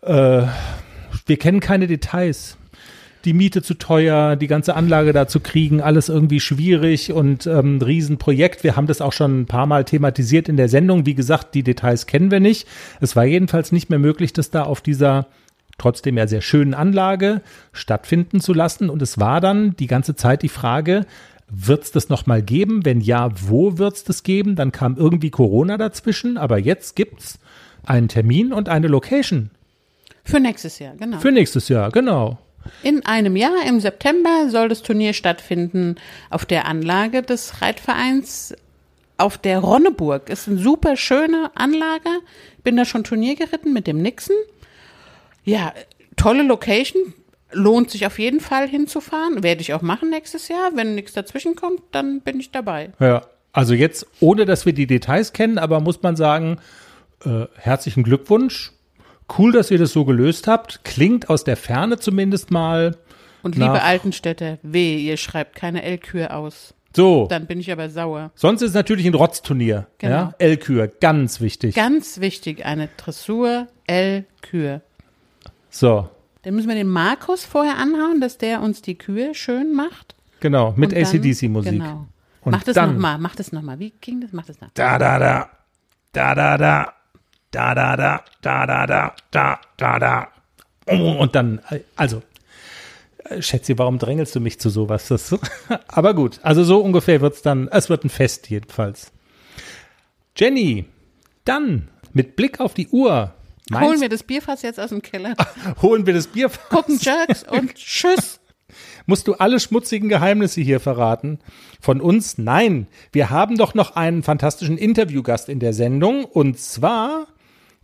[0.00, 0.42] äh,
[1.26, 2.56] wir kennen keine Details
[3.24, 7.80] die Miete zu teuer, die ganze Anlage da zu kriegen, alles irgendwie schwierig und ähm,
[7.80, 8.64] Riesenprojekt.
[8.64, 11.06] Wir haben das auch schon ein paar Mal thematisiert in der Sendung.
[11.06, 12.66] Wie gesagt, die Details kennen wir nicht.
[13.00, 15.26] Es war jedenfalls nicht mehr möglich, das da auf dieser
[15.82, 17.42] trotzdem ja sehr schönen Anlage
[17.72, 18.88] stattfinden zu lassen.
[18.88, 21.06] Und es war dann die ganze Zeit die Frage,
[21.48, 22.84] wird es das nochmal geben?
[22.84, 24.56] Wenn ja, wo wird es das geben?
[24.56, 27.38] Dann kam irgendwie Corona dazwischen, aber jetzt gibt's
[27.84, 29.50] einen Termin und eine Location
[30.24, 31.18] Für nächstes Jahr, genau.
[31.18, 32.38] für nächstes Jahr, genau.
[32.84, 35.96] In einem Jahr, im September, soll das Turnier stattfinden
[36.30, 38.54] auf der Anlage des Reitvereins
[39.18, 40.28] auf der Ronneburg.
[40.28, 42.08] Ist eine super schöne Anlage.
[42.62, 44.36] Bin da schon Turnier geritten mit dem Nixon.
[45.44, 45.72] Ja,
[46.16, 47.14] tolle Location.
[47.54, 49.42] lohnt sich auf jeden Fall hinzufahren.
[49.42, 50.70] Werde ich auch machen nächstes Jahr.
[50.74, 52.92] Wenn nichts dazwischen kommt, dann bin ich dabei.
[52.98, 56.56] Ja, also jetzt, ohne dass wir die Details kennen, aber muss man sagen,
[57.26, 58.72] äh, herzlichen Glückwunsch.
[59.36, 60.82] Cool, dass ihr das so gelöst habt.
[60.84, 62.96] Klingt aus der Ferne zumindest mal.
[63.42, 66.72] Und nach- liebe Altenstädte, weh, ihr schreibt keine L-Kür aus.
[66.96, 68.30] So, Dann bin ich aber sauer.
[68.34, 69.86] sonst ist es natürlich ein Rotzturnier.
[69.98, 70.12] Genau.
[70.14, 70.34] Ja?
[70.38, 71.74] L-Kür, ganz wichtig.
[71.74, 74.80] Ganz wichtig, eine Dressur L-Kür.
[75.72, 76.08] So,
[76.42, 80.14] Dann müssen wir den Markus vorher anhauen, dass der uns die Kühe schön macht.
[80.40, 81.72] genau, mit ACDC-Musik.
[81.72, 82.06] Genau.
[82.42, 83.78] Und mach das nochmal, mach das nochmal.
[83.78, 84.32] Wie ging das?
[84.32, 84.68] Mach das noch.
[84.74, 85.48] Da, da, da.
[86.12, 86.92] Da, da, da.
[87.50, 88.24] Da, da, da.
[88.42, 89.14] Da, da, da.
[89.30, 90.28] Da, da, da.
[90.86, 91.60] Und dann,
[91.96, 92.22] also,
[93.38, 95.08] Schätze, warum drängelst du mich zu sowas?
[95.08, 95.34] Das,
[95.88, 99.12] aber gut, also so ungefähr wird's dann, es wird ein Fest jedenfalls.
[100.36, 100.86] Jenny,
[101.44, 103.32] dann, mit Blick auf die Uhr,
[103.70, 105.34] Holen meinst, wir das Bierfass jetzt aus dem Keller,
[105.82, 106.50] holen wir das Bier.
[106.68, 108.40] gucken Jerks und tschüss.
[109.06, 111.38] Musst du alle schmutzigen Geheimnisse hier verraten?
[111.80, 112.38] Von uns?
[112.38, 112.86] Nein.
[113.12, 116.24] Wir haben doch noch einen fantastischen Interviewgast in der Sendung.
[116.24, 117.26] Und zwar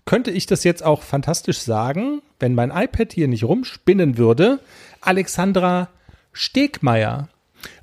[0.07, 4.61] könnte ich das jetzt auch fantastisch sagen, wenn mein iPad hier nicht rumspinnen würde.
[5.01, 5.89] Alexandra
[6.33, 7.29] Stegmeier.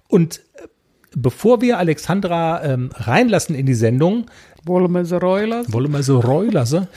[0.08, 0.68] Und äh,
[1.16, 4.26] bevor wir Alexandra ähm, reinlassen in die Sendung,
[4.64, 5.72] Wollen wir so Reulers?
[5.72, 6.88] wollen wir so Reulasse.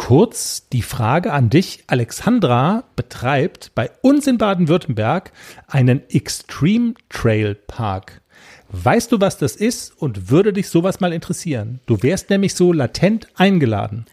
[0.00, 1.82] Kurz die Frage an dich.
[1.88, 5.32] Alexandra betreibt bei uns in Baden-Württemberg
[5.66, 8.20] einen Extreme Trail Park.
[8.70, 11.80] Weißt du, was das ist und würde dich sowas mal interessieren?
[11.86, 14.06] Du wärst nämlich so latent eingeladen.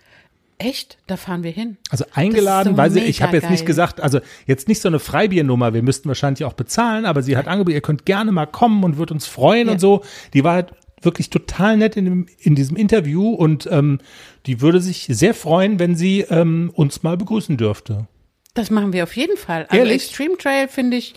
[0.57, 0.97] Echt?
[1.05, 1.77] Da fahren wir hin.
[1.91, 3.67] Also eingeladen, so weil sie, ich habe jetzt nicht geil.
[3.67, 7.47] gesagt, also jetzt nicht so eine Freibiernummer, wir müssten wahrscheinlich auch bezahlen, aber sie hat
[7.47, 9.73] angeboten, ihr könnt gerne mal kommen und wird uns freuen Ja.
[9.73, 10.03] und so.
[10.33, 13.99] Die war halt wirklich total nett in, dem, in diesem Interview und ähm,
[14.45, 18.07] die würde sich sehr freuen, wenn sie ähm, uns mal begrüßen dürfte.
[18.53, 19.63] Das machen wir auf jeden Fall.
[19.63, 19.95] Also Ehrlich?
[19.95, 21.13] Extreme Trail finde ich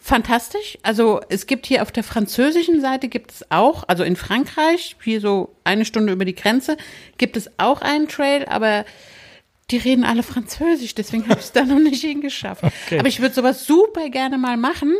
[0.00, 0.78] fantastisch.
[0.82, 5.20] Also es gibt hier auf der französischen Seite gibt es auch, also in Frankreich, hier
[5.20, 6.76] so eine Stunde über die Grenze,
[7.18, 8.84] gibt es auch einen Trail, aber
[9.70, 12.64] die reden alle Französisch, deswegen habe ich es da noch nicht hingeschafft.
[12.86, 12.98] Okay.
[12.98, 14.92] Aber ich würde sowas super gerne mal machen.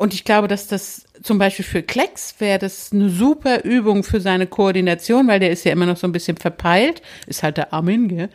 [0.00, 4.18] Und ich glaube, dass das zum Beispiel für Klecks wäre das eine super Übung für
[4.18, 7.02] seine Koordination, weil der ist ja immer noch so ein bisschen verpeilt.
[7.26, 8.30] Ist halt der Armin, gell?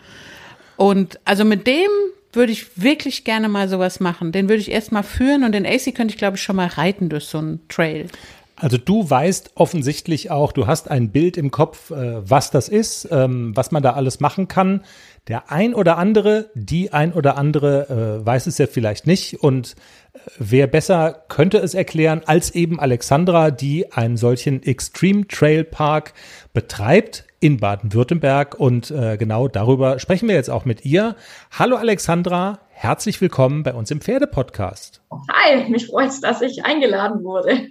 [0.78, 1.90] Und also mit dem
[2.34, 4.32] würde ich wirklich gerne mal sowas machen.
[4.32, 6.68] Den würde ich erst mal führen und den AC könnte ich, glaube ich, schon mal
[6.68, 8.10] reiten durch so einen Trail.
[8.58, 13.08] Also du weißt offensichtlich auch, du hast ein Bild im Kopf, äh, was das ist,
[13.10, 14.84] ähm, was man da alles machen kann.
[15.28, 19.72] Der ein oder andere, die ein oder andere äh, weiß es ja vielleicht nicht und
[20.14, 26.14] äh, wer besser könnte es erklären als eben Alexandra, die einen solchen Extreme Trail Park
[26.54, 31.16] betreibt in Baden-Württemberg und äh, genau darüber sprechen wir jetzt auch mit ihr.
[31.50, 35.02] Hallo Alexandra, herzlich willkommen bei uns im Pferdepodcast.
[35.32, 37.70] Hi, mich freut's, dass ich eingeladen wurde.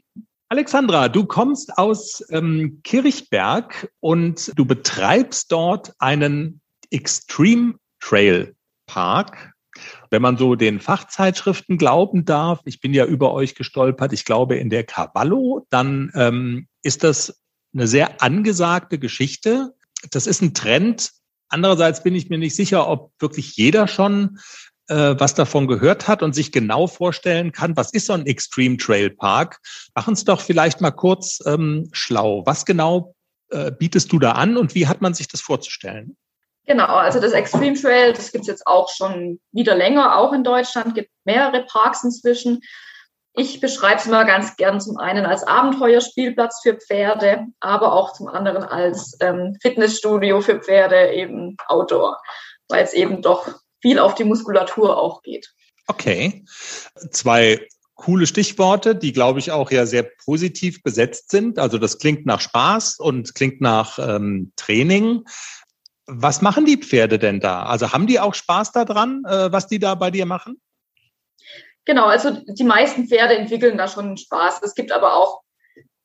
[0.48, 6.60] Alexandra, du kommst aus ähm, Kirchberg und du betreibst dort einen
[6.94, 8.54] Extreme Trail
[8.86, 9.52] Park.
[10.10, 14.56] Wenn man so den Fachzeitschriften glauben darf, ich bin ja über euch gestolpert, ich glaube
[14.56, 17.40] in der Cavallo, dann ähm, ist das
[17.74, 19.74] eine sehr angesagte Geschichte.
[20.12, 21.10] Das ist ein Trend.
[21.48, 24.38] Andererseits bin ich mir nicht sicher, ob wirklich jeder schon
[24.88, 28.76] äh, was davon gehört hat und sich genau vorstellen kann, was ist so ein Extreme
[28.76, 29.58] Trail Park.
[29.94, 32.44] Machen es doch vielleicht mal kurz ähm, schlau.
[32.46, 33.14] Was genau
[33.50, 36.16] äh, bietest du da an und wie hat man sich das vorzustellen?
[36.66, 40.94] Genau, also das Extreme Trail, das gibt's jetzt auch schon wieder länger, auch in Deutschland,
[40.94, 42.60] gibt mehrere Parks inzwischen.
[43.34, 48.28] Ich beschreibe es mal ganz gern zum einen als Abenteuerspielplatz für Pferde, aber auch zum
[48.28, 52.20] anderen als ähm, Fitnessstudio für Pferde, eben Outdoor,
[52.68, 53.48] weil es eben doch
[53.82, 55.52] viel auf die Muskulatur auch geht.
[55.88, 56.44] Okay.
[57.10, 61.58] Zwei coole Stichworte, die, glaube ich, auch ja sehr positiv besetzt sind.
[61.58, 65.24] Also das klingt nach Spaß und klingt nach ähm, Training.
[66.06, 67.64] Was machen die Pferde denn da?
[67.64, 70.60] Also haben die auch Spaß daran, äh, was die da bei dir machen?
[71.86, 74.62] Genau, also die meisten Pferde entwickeln da schon Spaß.
[74.62, 75.42] Es gibt aber auch,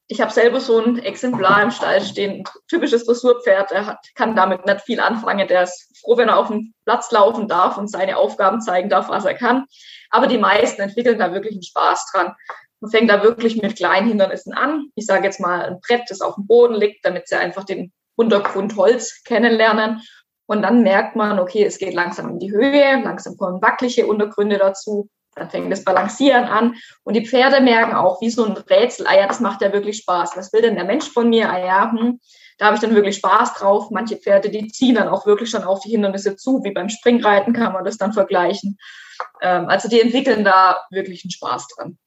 [0.08, 4.36] ich habe selber so ein Exemplar im Stall stehen, ein typisches Dressurpferd, der hat, kann
[4.36, 5.48] damit nicht viel anfangen.
[5.48, 9.10] Der ist froh, wenn er auf dem Platz laufen darf und seine Aufgaben zeigen darf,
[9.10, 9.66] was er kann.
[10.10, 12.34] Aber die meisten entwickeln da wirklich einen Spaß dran.
[12.82, 14.90] Man fängt da wirklich mit kleinen Hindernissen an.
[14.96, 17.92] Ich sage jetzt mal ein Brett, das auf dem Boden liegt, damit sie einfach den
[18.19, 20.01] Untergrund Holz kennenlernen.
[20.45, 24.58] Und dann merkt man, okay, es geht langsam in die Höhe, langsam kommen wackelige Untergründe
[24.58, 25.08] dazu.
[25.36, 26.75] Dann fängt das Balancieren an.
[27.03, 29.97] Und die Pferde merken auch, wie so ein Rätsel, ah ja, das macht ja wirklich
[29.97, 30.36] Spaß.
[30.36, 31.49] Was will denn der Mensch von mir?
[31.49, 32.19] Ah ja, hm,
[32.58, 33.89] da habe ich dann wirklich Spaß drauf.
[33.91, 37.53] Manche Pferde, die ziehen dann auch wirklich schon auf die Hindernisse zu, wie beim Springreiten
[37.53, 38.77] kann man das dann vergleichen.
[39.41, 41.97] Ähm, also die entwickeln da wirklich einen Spaß dran.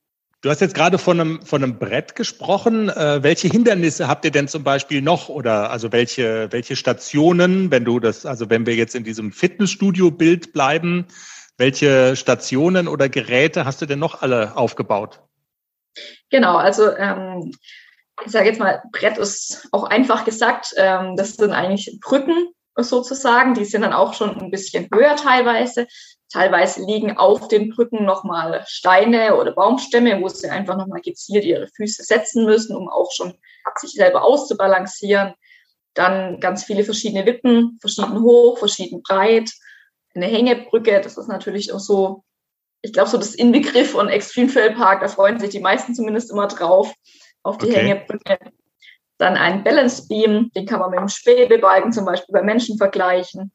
[0.42, 2.88] Du hast jetzt gerade von einem, von einem Brett gesprochen.
[2.88, 7.84] Äh, welche Hindernisse habt ihr denn zum Beispiel noch oder also welche, welche Stationen, wenn
[7.84, 11.06] du das, also wenn wir jetzt in diesem Fitnessstudio-Bild bleiben,
[11.58, 15.20] welche Stationen oder Geräte hast du denn noch alle aufgebaut?
[16.28, 17.52] Genau, also ähm,
[18.26, 23.54] ich sage jetzt mal, Brett ist auch einfach gesagt, ähm, das sind eigentlich Brücken sozusagen,
[23.54, 25.86] die sind dann auch schon ein bisschen höher teilweise.
[26.32, 31.68] Teilweise liegen auf den Brücken nochmal Steine oder Baumstämme, wo sie einfach nochmal gezielt ihre
[31.68, 33.34] Füße setzen müssen, um auch schon
[33.78, 35.34] sich selber auszubalancieren.
[35.92, 39.50] Dann ganz viele verschiedene Wippen, verschieden hoch, verschieden breit.
[40.14, 42.24] Eine Hängebrücke, das ist natürlich auch so,
[42.80, 46.30] ich glaube, so das Inbegriff von Extreme Trail Park, da freuen sich die meisten zumindest
[46.30, 46.94] immer drauf,
[47.42, 47.76] auf die okay.
[47.76, 48.38] Hängebrücke.
[49.18, 53.52] Dann ein Balance Beam, den kann man mit dem Schwebebalken zum Beispiel bei Menschen vergleichen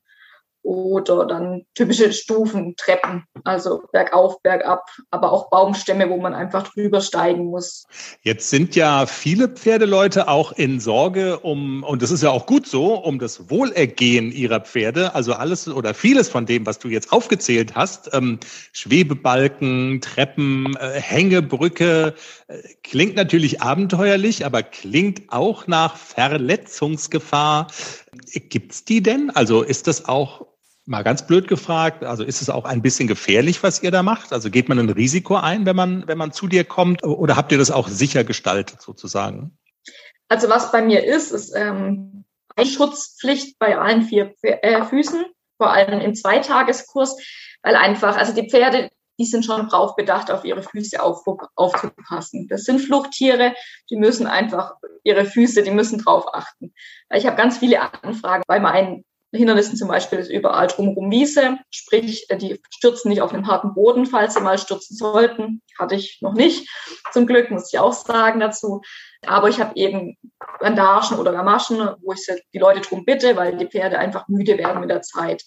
[0.68, 7.00] oder dann typische Stufen, Treppen, also bergauf, bergab, aber auch Baumstämme, wo man einfach drüber
[7.00, 7.86] steigen muss.
[8.22, 12.68] Jetzt sind ja viele Pferdeleute auch in Sorge um, und das ist ja auch gut
[12.68, 17.14] so, um das Wohlergehen ihrer Pferde, also alles oder vieles von dem, was du jetzt
[17.14, 18.38] aufgezählt hast, ähm,
[18.74, 22.14] Schwebebalken, Treppen, äh, Hängebrücke,
[22.50, 27.68] äh, klingt natürlich abenteuerlich, aber klingt auch nach Verletzungsgefahr.
[28.50, 29.30] Gibt's die denn?
[29.30, 30.46] Also ist das auch
[30.90, 34.32] Mal ganz blöd gefragt, also ist es auch ein bisschen gefährlich, was ihr da macht?
[34.32, 37.52] Also geht man ein Risiko ein, wenn man, wenn man zu dir kommt, oder habt
[37.52, 39.58] ihr das auch sicher gestaltet sozusagen?
[40.30, 42.24] Also was bei mir ist, ist ähm,
[42.64, 45.26] Schutzpflicht bei allen vier äh, Füßen,
[45.58, 47.18] vor allem im Zweitageskurs,
[47.64, 51.22] weil einfach, also die Pferde, die sind schon drauf bedacht, auf ihre Füße auf,
[51.56, 52.48] aufzupassen.
[52.48, 53.56] Das sind Fluchttiere,
[53.90, 56.74] die müssen einfach ihre Füße, die müssen drauf achten.
[57.14, 62.30] Ich habe ganz viele Anfragen bei meinen Hindernissen zum Beispiel ist überall drumherum Wiese, sprich,
[62.30, 65.62] äh, die stürzen nicht auf einem harten Boden, falls sie mal stürzen sollten.
[65.78, 66.70] Hatte ich noch nicht,
[67.12, 68.82] zum Glück, muss ich auch sagen dazu.
[69.26, 70.18] Aber ich habe eben
[70.60, 74.80] Bandagen oder Gamaschen, wo ich die Leute drum bitte, weil die Pferde einfach müde werden
[74.80, 75.44] mit der Zeit.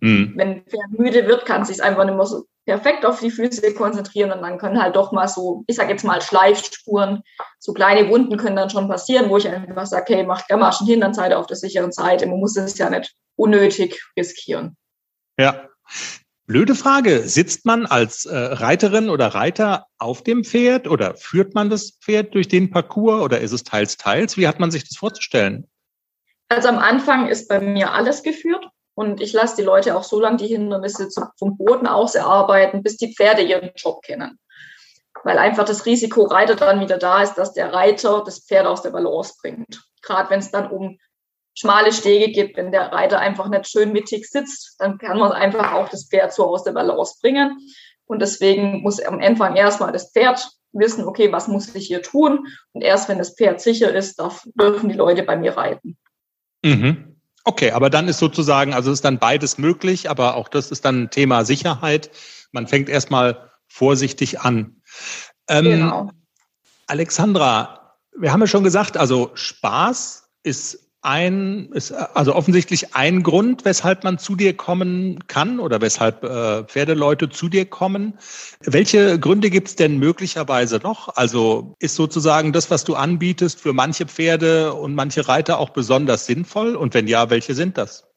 [0.00, 0.34] Mhm.
[0.36, 3.30] Wenn ein Pferd müde wird, kann es sich einfach nicht mehr so perfekt auf die
[3.30, 7.22] Füße konzentrieren und dann können halt doch mal so, ich sage jetzt mal Schleifspuren,
[7.58, 11.00] so kleine Wunden können dann schon passieren, wo ich einfach sage, okay, macht Gamaschen hin,
[11.00, 12.26] dann seid ihr auf der sicheren Seite.
[12.26, 14.76] Man muss es ja nicht unnötig riskieren.
[15.38, 15.68] Ja.
[16.46, 17.26] Blöde Frage.
[17.26, 22.34] Sitzt man als äh, Reiterin oder Reiter auf dem Pferd oder führt man das Pferd
[22.34, 24.36] durch den Parcours oder ist es teils, teils?
[24.36, 25.66] Wie hat man sich das vorzustellen?
[26.48, 30.20] Also am Anfang ist bei mir alles geführt und ich lasse die Leute auch so
[30.20, 34.38] lange die Hindernisse vom Boden aus erarbeiten, bis die Pferde ihren Job kennen.
[35.24, 38.82] Weil einfach das Risiko Reiter dann wieder da ist, dass der Reiter das Pferd aus
[38.82, 39.82] der Balance bringt.
[40.02, 40.98] Gerade wenn es dann um
[41.54, 45.72] schmale Stege gibt, wenn der Reiter einfach nicht schön mittig sitzt, dann kann man einfach
[45.72, 47.58] auch das Pferd so aus der Balance bringen.
[48.06, 52.46] Und deswegen muss am Anfang erstmal das Pferd wissen, okay, was muss ich hier tun?
[52.72, 55.96] Und erst wenn das Pferd sicher ist, darf, dürfen die Leute bei mir reiten.
[56.64, 57.16] Mhm.
[57.44, 61.10] Okay, aber dann ist sozusagen, also ist dann beides möglich, aber auch das ist dann
[61.10, 62.10] Thema Sicherheit.
[62.52, 64.80] Man fängt erstmal vorsichtig an.
[65.48, 66.10] Ähm, genau.
[66.86, 73.64] Alexandra, wir haben ja schon gesagt, also Spaß ist ein, ist also offensichtlich ein Grund,
[73.64, 78.18] weshalb man zu dir kommen kann oder weshalb äh, Pferdeleute zu dir kommen.
[78.60, 81.14] Welche Gründe gibt es denn möglicherweise noch?
[81.16, 86.26] Also ist sozusagen das, was du anbietest, für manche Pferde und manche Reiter auch besonders
[86.26, 86.74] sinnvoll?
[86.74, 88.08] Und wenn ja, welche sind das?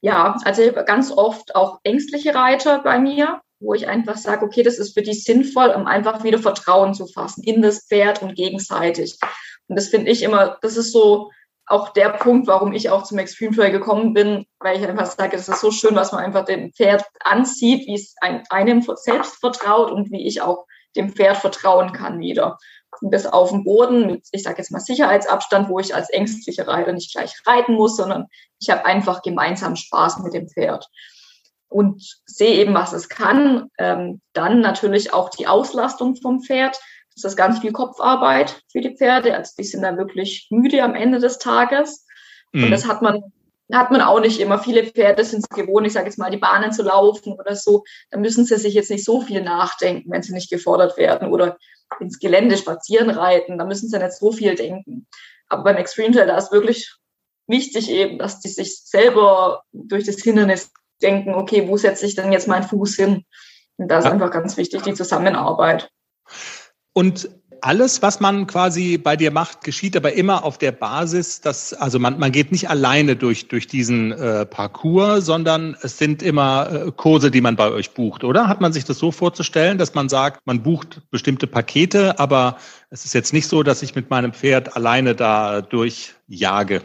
[0.00, 4.78] Ja, also ganz oft auch ängstliche Reiter bei mir, wo ich einfach sage, okay, das
[4.78, 9.18] ist für die sinnvoll, um einfach wieder Vertrauen zu fassen in das Pferd und gegenseitig.
[9.66, 11.30] Und das finde ich immer, das ist so
[11.66, 15.36] auch der Punkt, warum ich auch zum Extreme Trail gekommen bin, weil ich einfach sage,
[15.36, 18.14] es ist so schön, was man einfach dem Pferd anzieht, wie es
[18.50, 22.58] einem selbst vertraut und wie ich auch dem Pferd vertrauen kann wieder.
[23.00, 26.92] Das auf dem Boden mit, ich sage jetzt mal Sicherheitsabstand, wo ich als ängstliche Reiter
[26.92, 28.26] nicht gleich reiten muss, sondern
[28.60, 30.88] ich habe einfach gemeinsam Spaß mit dem Pferd
[31.68, 33.68] und sehe eben, was es kann.
[33.78, 36.78] Ähm, dann natürlich auch die Auslastung vom Pferd
[37.14, 39.36] ist das ganz viel Kopfarbeit für die Pferde.
[39.36, 42.06] Also die sind dann wirklich müde am Ende des Tages.
[42.52, 42.64] Mhm.
[42.64, 43.32] Und das hat man,
[43.72, 44.58] hat man auch nicht immer.
[44.58, 47.84] Viele Pferde sind es gewohnt, ich sage jetzt mal, die Bahnen zu laufen oder so.
[48.10, 51.56] Da müssen sie sich jetzt nicht so viel nachdenken, wenn sie nicht gefordert werden oder
[52.00, 53.58] ins Gelände spazieren reiten.
[53.58, 55.06] Da müssen sie nicht so viel denken.
[55.48, 56.94] Aber beim Extreme Trail, da ist wirklich
[57.46, 60.72] wichtig eben, dass die sich selber durch das Hindernis
[61.02, 63.24] denken, okay, wo setze ich denn jetzt meinen Fuß hin?
[63.76, 64.12] Und da ist ja.
[64.12, 65.90] einfach ganz wichtig die Zusammenarbeit.
[66.94, 67.28] Und
[67.60, 71.98] alles, was man quasi bei dir macht, geschieht aber immer auf der Basis, dass, also
[71.98, 76.92] man, man geht nicht alleine durch, durch diesen äh, Parcours, sondern es sind immer äh,
[76.94, 78.48] Kurse, die man bei euch bucht, oder?
[78.48, 82.58] Hat man sich das so vorzustellen, dass man sagt, man bucht bestimmte Pakete, aber
[82.90, 86.82] es ist jetzt nicht so, dass ich mit meinem Pferd alleine da durchjage?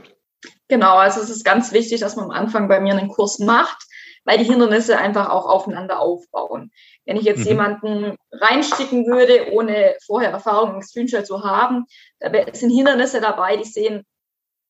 [0.69, 3.85] Genau, also es ist ganz wichtig, dass man am Anfang bei mir einen Kurs macht,
[4.23, 6.71] weil die Hindernisse einfach auch aufeinander aufbauen.
[7.05, 7.47] Wenn ich jetzt mhm.
[7.47, 11.85] jemanden reinsticken würde, ohne vorher Erfahrung im Screenshot zu haben,
[12.19, 14.05] da sind Hindernisse dabei, die sehen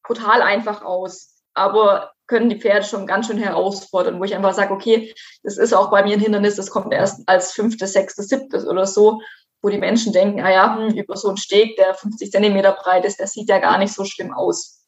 [0.05, 4.73] total einfach aus, aber können die Pferde schon ganz schön herausfordern, wo ich einfach sage,
[4.73, 5.13] okay,
[5.43, 8.85] das ist auch bei mir ein Hindernis, das kommt erst als fünftes, sechstes, siebtes oder
[8.85, 9.21] so,
[9.61, 13.03] wo die Menschen denken, ah ja, hm, über so einen Steg, der 50 Zentimeter breit
[13.03, 14.78] ist, der sieht ja gar nicht so schlimm aus.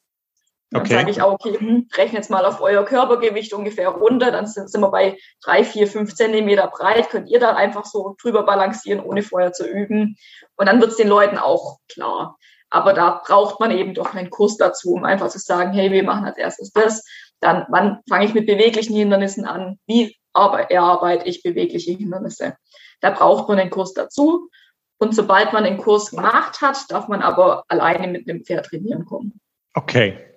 [0.71, 0.93] Dann okay.
[0.93, 4.71] sage ich auch, okay, hm, rechne jetzt mal auf euer Körpergewicht ungefähr runter, dann sind,
[4.71, 9.03] sind wir bei drei, vier, fünf Zentimeter breit, könnt ihr da einfach so drüber balancieren,
[9.03, 10.15] ohne vorher zu üben.
[10.55, 12.38] Und dann wird es den Leuten auch klar.
[12.69, 16.03] Aber da braucht man eben doch einen Kurs dazu, um einfach zu sagen, hey, wir
[16.03, 17.03] machen als erstes das.
[17.41, 19.77] Dann, wann fange ich mit beweglichen Hindernissen an?
[19.88, 22.55] Wie erarbeite ich bewegliche Hindernisse?
[23.01, 24.47] Da braucht man einen Kurs dazu.
[24.99, 29.03] Und sobald man den Kurs gemacht hat, darf man aber alleine mit einem Pferd trainieren
[29.05, 29.41] kommen.
[29.73, 30.31] Okay,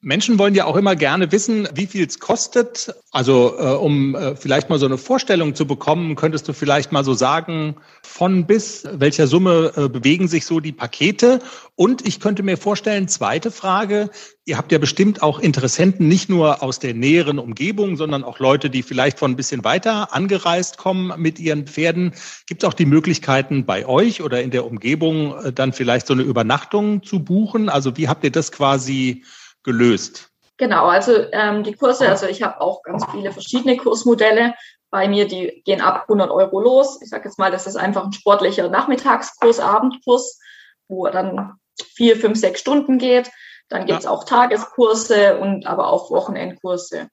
[0.00, 2.94] Menschen wollen ja auch immer gerne wissen, wie viel es kostet.
[3.10, 7.02] Also äh, um äh, vielleicht mal so eine Vorstellung zu bekommen, könntest du vielleicht mal
[7.04, 11.40] so sagen, von bis welcher Summe äh, bewegen sich so die Pakete?
[11.74, 14.10] Und ich könnte mir vorstellen, zweite Frage,
[14.44, 18.70] ihr habt ja bestimmt auch Interessenten nicht nur aus der näheren Umgebung, sondern auch Leute,
[18.70, 22.14] die vielleicht von ein bisschen weiter angereist kommen mit ihren Pferden.
[22.46, 26.14] Gibt es auch die Möglichkeiten bei euch oder in der Umgebung äh, dann vielleicht so
[26.14, 27.68] eine Übernachtung zu buchen?
[27.68, 29.24] Also wie habt ihr das quasi
[29.62, 30.30] gelöst?
[30.56, 34.54] Genau, also ähm, die Kurse, also ich habe auch ganz viele verschiedene Kursmodelle
[34.90, 37.00] bei mir, die gehen ab 100 Euro los.
[37.02, 40.40] Ich sage jetzt mal, das ist einfach ein sportlicher Nachmittagskurs, Abendkurs,
[40.88, 41.54] wo dann
[41.94, 43.30] vier, fünf, sechs Stunden geht.
[43.68, 44.10] Dann gibt es ja.
[44.10, 47.08] auch Tageskurse und aber auch Wochenendkurse.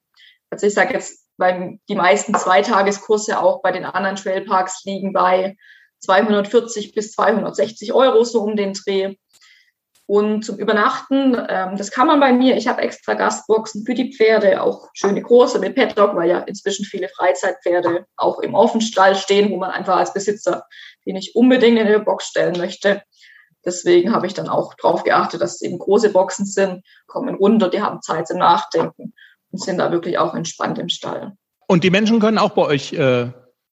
[0.50, 5.58] Also ich sage jetzt, weil die meisten Zweitageskurse auch bei den anderen Trailparks liegen bei
[6.00, 9.16] 240 bis 260 Euro so um den Dreh.
[10.08, 12.56] Und zum Übernachten, ähm, das kann man bei mir.
[12.58, 16.86] Ich habe extra Gastboxen für die Pferde, auch schöne große mit Paddock, weil ja inzwischen
[16.86, 20.66] viele Freizeitpferde auch im Offenstall stehen, wo man einfach als Besitzer
[21.06, 23.04] die nicht unbedingt in eine Box stellen möchte.
[23.64, 27.70] Deswegen habe ich dann auch darauf geachtet, dass es eben große Boxen sind, kommen runter,
[27.70, 29.14] die haben Zeit zum Nachdenken
[29.52, 31.34] und sind da wirklich auch entspannt im Stall.
[31.68, 33.32] Und die Menschen können auch bei euch äh,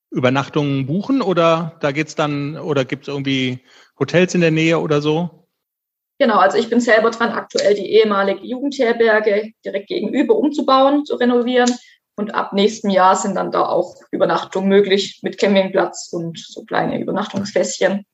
[0.10, 3.60] Übernachtungen buchen oder da geht's dann oder gibt es irgendwie
[4.00, 5.43] Hotels in der Nähe oder so?
[6.20, 11.72] Genau, also ich bin selber dran, aktuell die ehemalige Jugendherberge direkt gegenüber umzubauen, zu renovieren.
[12.16, 17.00] Und ab nächstem Jahr sind dann da auch Übernachtungen möglich mit Campingplatz und so kleine
[17.02, 18.06] Übernachtungsfässchen.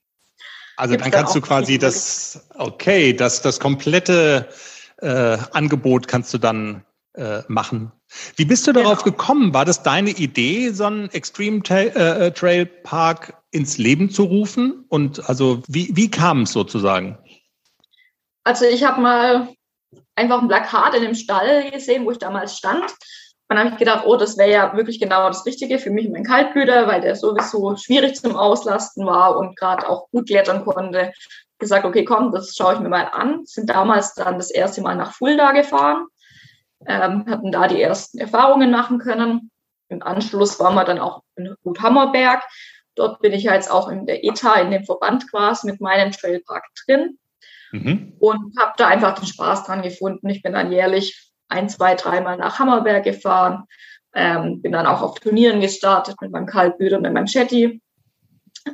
[0.77, 4.47] Also Gibt's dann kannst du quasi das, okay, das, das komplette
[5.01, 6.85] äh, Angebot kannst du dann
[7.15, 7.91] äh, machen.
[8.37, 9.17] Wie bist du darauf genau.
[9.17, 9.53] gekommen?
[9.53, 14.85] War das deine Idee, so einen Extreme Trail, äh, Trail Park ins Leben zu rufen?
[14.87, 17.17] Und also wie, wie kam es sozusagen?
[18.43, 19.49] Also ich habe mal
[20.15, 22.83] einfach ein Plakat in dem Stall gesehen, wo ich damals stand.
[22.83, 26.05] Und dann habe ich gedacht, oh, das wäre ja wirklich genau das Richtige für mich
[26.05, 30.63] und meinen Kaltblüter, weil der sowieso schwierig zum Auslasten war und gerade auch gut klettern
[30.63, 31.13] konnte.
[31.57, 33.45] Gesagt, okay, komm, das schaue ich mir mal an.
[33.45, 36.05] Sind damals dann das erste Mal nach Fulda gefahren,
[36.85, 39.49] ähm, hatten da die ersten Erfahrungen machen können.
[39.89, 42.43] Im Anschluss waren wir dann auch in Gut Hammerberg.
[42.93, 46.65] Dort bin ich jetzt auch in der ETA, in dem Verband quasi mit meinem Trailpark
[46.85, 47.17] drin.
[47.71, 48.13] Mhm.
[48.19, 50.29] Und habe da einfach den Spaß dran gefunden.
[50.29, 53.65] Ich bin dann jährlich ein, zwei, dreimal nach Hammerberg gefahren.
[54.13, 57.81] Ähm, bin dann auch auf Turnieren gestartet mit meinem Kaltbüder und mit meinem Chatty.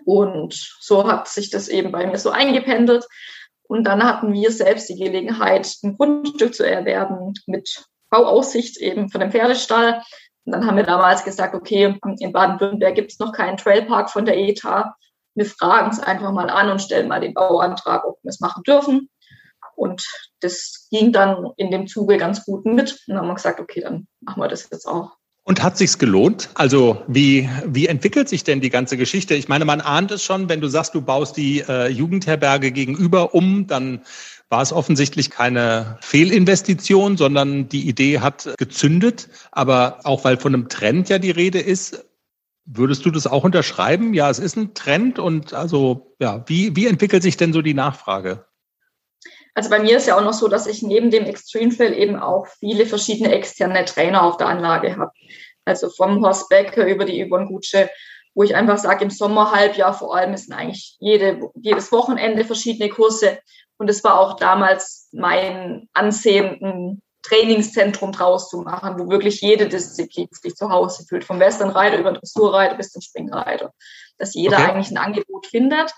[0.05, 3.05] Und so hat sich das eben bei mir so eingependelt.
[3.67, 9.21] Und dann hatten wir selbst die Gelegenheit, ein Grundstück zu erwerben mit Bauaussicht eben von
[9.21, 10.01] dem Pferdestall.
[10.45, 14.25] Und dann haben wir damals gesagt, okay, in Baden-Württemberg gibt es noch keinen Trailpark von
[14.25, 14.95] der ETA
[15.35, 18.63] wir fragen es einfach mal an und stellen mal den Bauantrag, ob wir es machen
[18.63, 19.09] dürfen.
[19.75, 20.05] Und
[20.39, 22.91] das ging dann in dem Zuge ganz gut mit.
[22.91, 25.11] Und dann haben wir gesagt, okay, dann machen wir das jetzt auch.
[25.43, 26.49] Und hat sich's gelohnt?
[26.55, 29.35] Also wie, wie entwickelt sich denn die ganze Geschichte?
[29.35, 33.35] Ich meine, man ahnt es schon, wenn du sagst, du baust die äh, Jugendherberge gegenüber
[33.35, 34.01] um, dann
[34.49, 39.29] war es offensichtlich keine Fehlinvestition, sondern die Idee hat gezündet.
[39.51, 42.05] Aber auch weil von einem Trend ja die Rede ist,
[42.65, 44.13] Würdest du das auch unterschreiben?
[44.13, 47.73] Ja, es ist ein Trend und also, ja, wie, wie entwickelt sich denn so die
[47.73, 48.45] Nachfrage?
[49.53, 52.17] Also bei mir ist ja auch noch so, dass ich neben dem Extreme Trail eben
[52.17, 55.11] auch viele verschiedene externe Trainer auf der Anlage habe.
[55.63, 57.89] Also vom Horst Becker über die Yvonne Gutsche
[58.35, 63.39] wo ich einfach sage, im Sommerhalbjahr vor allem ist eigentlich jede, jedes Wochenende verschiedene Kurse.
[63.77, 70.27] Und es war auch damals mein Ansehen, Trainingszentrum draus zu machen, wo wirklich jede Disziplin
[70.31, 73.73] sich zu Hause fühlt, vom Westernreiter über den Dressurreiter bis zum Springreiter,
[74.17, 74.71] dass jeder okay.
[74.71, 75.91] eigentlich ein Angebot findet.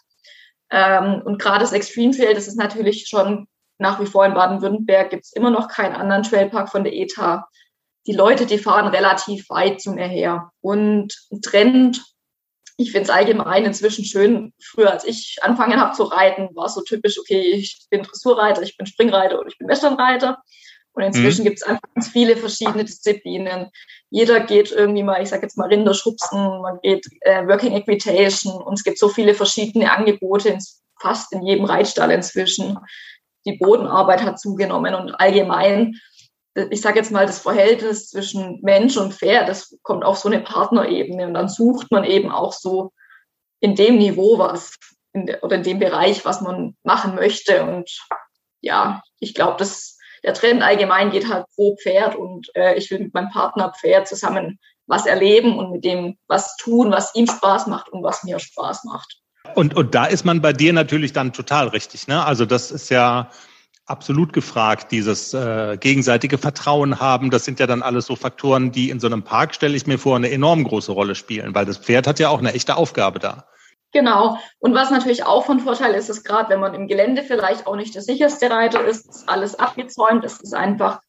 [0.70, 3.48] Ähm, und gerade das Extreme Trail, das ist natürlich schon
[3.78, 7.48] nach wie vor in Baden-Württemberg, gibt es immer noch keinen anderen Trailpark von der ETA.
[8.08, 10.52] Die Leute, die fahren relativ weit zum Erher.
[10.62, 12.04] Und ein Trend,
[12.78, 16.74] ich finde es allgemein inzwischen schön, früher als ich angefangen habe zu reiten, war es
[16.74, 20.42] so typisch, okay, ich bin Dressurreiter, ich bin Springreiter oder ich bin Westernreiter.
[20.98, 21.50] Und inzwischen mhm.
[21.50, 23.70] gibt es einfach ganz viele verschiedene Disziplinen.
[24.10, 28.74] Jeder geht irgendwie mal, ich sage jetzt mal Rinderschubsen, man geht äh, Working Equitation und
[28.74, 30.60] es gibt so viele verschiedene Angebote in,
[31.00, 32.80] fast in jedem Reitstall inzwischen.
[33.46, 36.00] Die Bodenarbeit hat zugenommen und allgemein,
[36.72, 40.40] ich sage jetzt mal, das Verhältnis zwischen Mensch und Pferd, das kommt auf so eine
[40.40, 42.92] Partnerebene und dann sucht man eben auch so
[43.60, 44.74] in dem Niveau was
[45.14, 47.64] in de, oder in dem Bereich, was man machen möchte.
[47.64, 47.88] Und
[48.62, 53.00] ja, ich glaube, das der Trend allgemein geht halt pro Pferd und äh, ich will
[53.00, 57.68] mit meinem Partner Pferd zusammen was erleben und mit dem was tun, was ihm Spaß
[57.68, 59.20] macht und was mir Spaß macht.
[59.56, 62.08] Und, und da ist man bei dir natürlich dann total richtig.
[62.08, 62.24] Ne?
[62.24, 63.30] Also das ist ja
[63.86, 67.30] absolut gefragt, dieses äh, gegenseitige Vertrauen haben.
[67.30, 69.98] Das sind ja dann alles so Faktoren, die in so einem Park, stelle ich mir
[69.98, 73.20] vor, eine enorm große Rolle spielen, weil das Pferd hat ja auch eine echte Aufgabe
[73.20, 73.48] da.
[73.98, 74.38] Genau.
[74.60, 77.76] Und was natürlich auch von Vorteil ist, ist gerade, wenn man im Gelände vielleicht auch
[77.76, 81.02] nicht der sicherste Reiter ist, ist alles abgezäunt, es ist einfach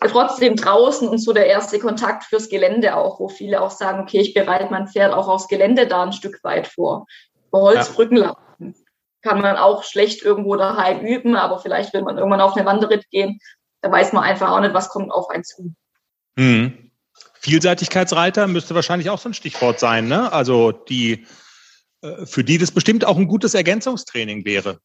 [0.00, 4.20] trotzdem draußen und so der erste Kontakt fürs Gelände auch, wo viele auch sagen, okay,
[4.20, 7.06] ich bereite mein Pferd auch aufs Gelände da ein Stück weit vor.
[7.48, 8.26] Über Holzbrücken ja.
[8.26, 8.76] laufen.
[9.20, 13.10] Kann man auch schlecht irgendwo daheim üben, aber vielleicht will man irgendwann auf eine Wanderritt
[13.10, 13.40] gehen.
[13.80, 15.74] Da weiß man einfach auch nicht, was kommt auf einen zu.
[16.38, 16.92] Hm.
[17.40, 20.32] Vielseitigkeitsreiter müsste wahrscheinlich auch so ein Stichwort sein, ne?
[20.32, 21.26] Also die
[22.24, 24.78] für die das bestimmt auch ein gutes Ergänzungstraining wäre.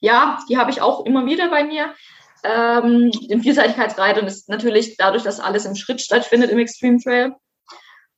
[0.00, 1.94] Ja, die habe ich auch immer wieder bei mir.
[2.42, 7.32] Ähm, den Vielseitigkeitsreitern ist natürlich dadurch, dass alles im Schritt stattfindet im Extreme Trail,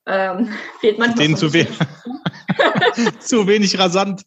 [0.07, 1.27] ähm, fehlt manchmal.
[1.27, 1.67] Denen zu, we
[3.21, 4.23] zu wenig rasant.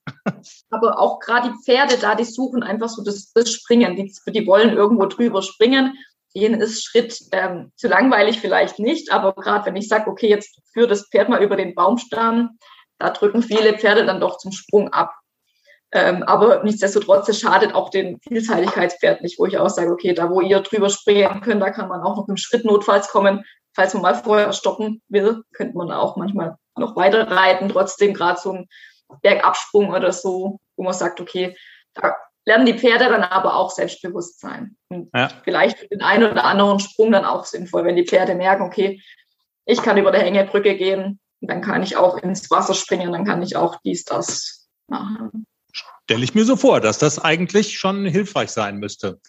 [0.70, 3.96] Aber auch gerade die Pferde da, die suchen einfach so das, das Springen.
[3.96, 5.98] Die, die wollen irgendwo drüber springen.
[6.36, 10.62] Denen ist Schritt ähm, zu langweilig vielleicht nicht, aber gerade wenn ich sage, okay, jetzt
[10.74, 12.60] führe das Pferd mal über den Baumstamm,
[13.00, 15.16] da drücken viele Pferde dann doch zum Sprung ab.
[15.92, 20.30] Ähm, aber nichtsdestotrotz, es schadet auch den Vielseitigkeitspferd nicht, wo ich auch sage, okay, da
[20.30, 23.44] wo ihr drüber springen könnt, da kann man auch noch im Schritt notfalls kommen.
[23.74, 28.40] Falls man mal vorher stoppen will, könnte man auch manchmal noch weiter reiten, trotzdem gerade
[28.40, 28.68] so ein
[29.22, 31.58] Bergabsprung oder so, wo man sagt, okay,
[31.96, 34.76] da lernen die Pferde dann aber auch Selbstbewusstsein.
[34.90, 35.30] Und ja.
[35.44, 39.02] vielleicht für den einen oder anderen Sprung dann auch sinnvoll, wenn die Pferde merken, okay,
[39.66, 43.42] ich kann über der Hängebrücke gehen, dann kann ich auch ins Wasser springen, dann kann
[43.42, 45.46] ich auch dies, das machen.
[46.04, 49.20] Stelle ich mir so vor, dass das eigentlich schon hilfreich sein müsste.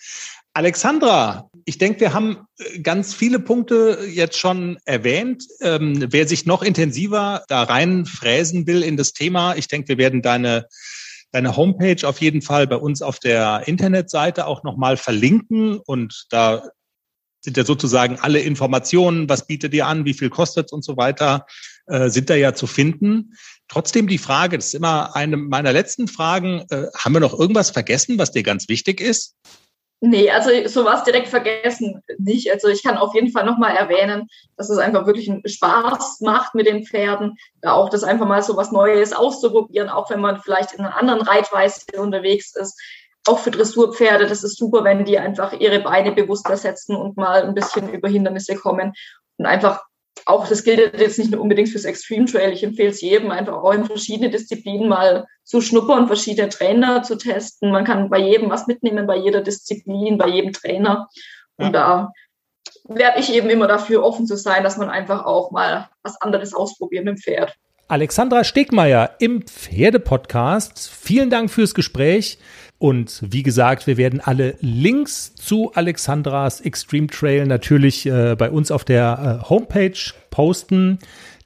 [0.53, 5.45] Alexandra, ich denke, wir haben äh, ganz viele Punkte jetzt schon erwähnt.
[5.61, 10.23] Ähm, wer sich noch intensiver da reinfräsen will in das Thema, ich denke, wir werden
[10.23, 10.67] deine,
[11.31, 16.63] deine Homepage auf jeden Fall bei uns auf der Internetseite auch nochmal verlinken und da
[17.43, 21.47] sind ja sozusagen alle Informationen, was bietet ihr an, wie viel kostet und so weiter,
[21.91, 23.37] äh, sind da ja zu finden.
[23.69, 27.71] Trotzdem die Frage, das ist immer eine meiner letzten Fragen, äh, haben wir noch irgendwas
[27.71, 29.37] vergessen, was dir ganz wichtig ist?
[30.03, 32.51] Nee, also sowas direkt vergessen nicht.
[32.51, 36.55] Also ich kann auf jeden Fall nochmal erwähnen, dass es einfach wirklich einen Spaß macht
[36.55, 40.41] mit den Pferden, da auch das einfach mal so was Neues auszuprobieren, auch wenn man
[40.41, 42.81] vielleicht in einer anderen Reitweise unterwegs ist.
[43.27, 47.43] Auch für Dressurpferde, das ist super, wenn die einfach ihre Beine bewusster setzen und mal
[47.43, 48.95] ein bisschen über Hindernisse kommen
[49.37, 49.83] und einfach
[50.27, 52.53] auch das gilt jetzt nicht nur unbedingt fürs Extreme Trail.
[52.53, 57.17] Ich empfehle es jedem, einfach auch in verschiedene Disziplinen mal zu schnuppern, verschiedene Trainer zu
[57.17, 57.71] testen.
[57.71, 61.09] Man kann bei jedem was mitnehmen, bei jeder Disziplin, bei jedem Trainer.
[61.57, 62.13] Und da
[62.85, 66.55] werde ich eben immer dafür offen zu sein, dass man einfach auch mal was anderes
[66.55, 67.55] ausprobiert mit dem Pferd.
[67.89, 70.89] Alexandra Stegmeier im Pferdepodcast.
[70.91, 72.39] Vielen Dank fürs Gespräch.
[72.81, 78.71] Und wie gesagt, wir werden alle Links zu Alexandras Extreme Trail natürlich äh, bei uns
[78.71, 80.01] auf der äh, Homepage
[80.31, 80.99] posten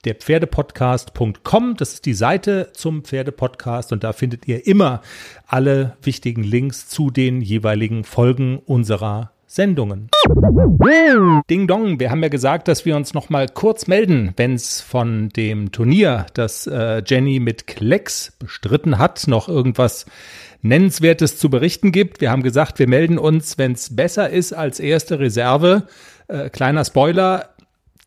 [0.05, 1.75] der Pferdepodcast.com.
[1.77, 5.03] Das ist die Seite zum Pferdepodcast und da findet ihr immer
[5.49, 10.11] alle wichtigen Links zu den jeweiligen Folgen unserer Sendungen.
[11.51, 14.81] Ding Dong, wir haben ja gesagt, dass wir uns noch mal kurz melden, wenn es
[14.81, 20.07] von dem Turnier, das äh, Jenny mit Klecks bestritten hat, noch irgendwas
[20.65, 22.21] Nennenswertes zu berichten gibt.
[22.21, 25.85] Wir haben gesagt, wir melden uns, wenn es besser ist als erste Reserve.
[26.27, 27.51] Äh, kleiner Spoiler,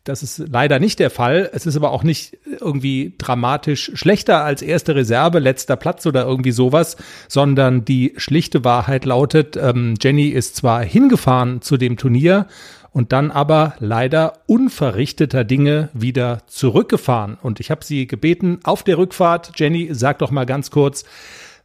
[0.08, 1.50] Das ist leider nicht der Fall.
[1.52, 6.50] Es ist aber auch nicht irgendwie dramatisch schlechter als erste Reserve, letzter Platz oder irgendwie
[6.50, 6.96] sowas,
[7.28, 12.46] sondern die schlichte Wahrheit lautet, ähm, Jenny ist zwar hingefahren zu dem Turnier
[12.90, 17.36] und dann aber leider unverrichteter Dinge wieder zurückgefahren.
[17.42, 21.04] Und ich habe sie gebeten, auf der Rückfahrt, Jenny, sag doch mal ganz kurz,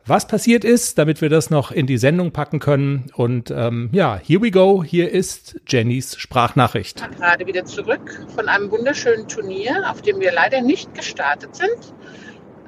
[0.05, 3.09] was passiert ist, damit wir das noch in die Sendung packen können.
[3.15, 4.83] Und ähm, ja, here we go.
[4.83, 7.01] Hier ist Jennys Sprachnachricht.
[7.01, 11.55] Ich bin gerade wieder zurück von einem wunderschönen Turnier, auf dem wir leider nicht gestartet
[11.55, 11.93] sind.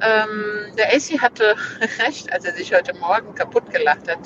[0.02, 1.56] Ähm, der AC hatte
[2.06, 4.20] recht, als er sich heute Morgen kaputt gelacht hat,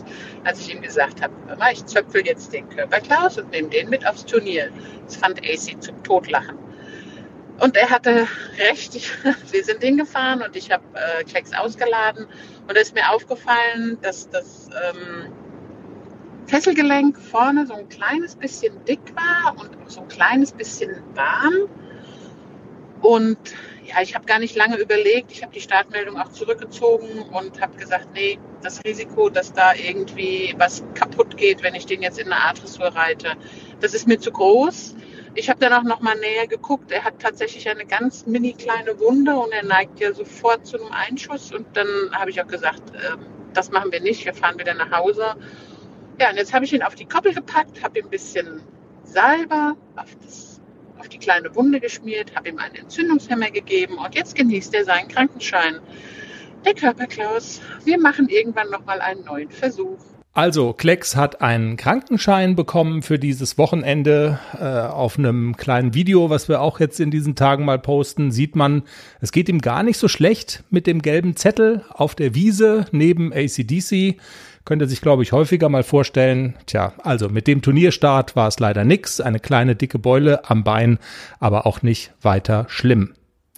[0.43, 1.33] als ich ihm gesagt habe,
[1.71, 4.69] ich zöpfel jetzt den Körperklaus und nehme den mit aufs Turnier.
[5.05, 6.68] Das fand AC zum Totlachen.
[7.59, 8.95] Und er hatte recht,
[9.51, 12.25] wir sind hingefahren und ich habe äh, Klecks ausgeladen
[12.67, 15.33] und da ist mir aufgefallen, dass das ähm,
[16.47, 21.69] Fesselgelenk vorne so ein kleines bisschen dick war und so ein kleines bisschen warm.
[23.01, 23.37] Und
[23.85, 25.31] ja, ich habe gar nicht lange überlegt.
[25.31, 30.53] Ich habe die Startmeldung auch zurückgezogen und habe gesagt, nee, das Risiko, dass da irgendwie
[30.57, 33.33] was kaputt geht, wenn ich den jetzt in eine A-Dressur reite,
[33.79, 34.95] das ist mir zu groß.
[35.39, 36.91] Ich habe dann auch noch mal näher geguckt.
[36.91, 40.91] Er hat tatsächlich eine ganz mini kleine Wunde und er neigt ja sofort zu einem
[40.91, 41.53] Einschuss.
[41.53, 43.15] Und dann habe ich auch gesagt, äh,
[43.53, 44.25] das machen wir nicht.
[44.25, 45.37] Wir fahren wieder nach Hause.
[46.19, 48.61] Ja, und jetzt habe ich ihn auf die Koppel gepackt, habe ihm ein bisschen
[49.05, 50.59] Salbe auf, das,
[50.97, 55.07] auf die kleine Wunde geschmiert, habe ihm einen Entzündungshemmer gegeben und jetzt genießt er seinen
[55.07, 55.79] Krankenschein.
[56.65, 59.99] Der Körperklaus, wir machen irgendwann noch mal einen neuen Versuch.
[60.31, 64.39] Also, Klecks hat einen Krankenschein bekommen für dieses Wochenende.
[64.53, 68.55] Äh, auf einem kleinen Video, was wir auch jetzt in diesen Tagen mal posten, sieht
[68.55, 68.83] man,
[69.21, 73.33] es geht ihm gar nicht so schlecht mit dem gelben Zettel auf der Wiese neben
[73.33, 74.17] ACDC.
[74.65, 76.55] Könnte sich, glaube ich, häufiger mal vorstellen.
[76.67, 79.19] Tja, also mit dem Turnierstart war es leider nix.
[79.19, 80.99] Eine kleine dicke Beule am Bein,
[81.39, 83.13] aber auch nicht weiter schlimm.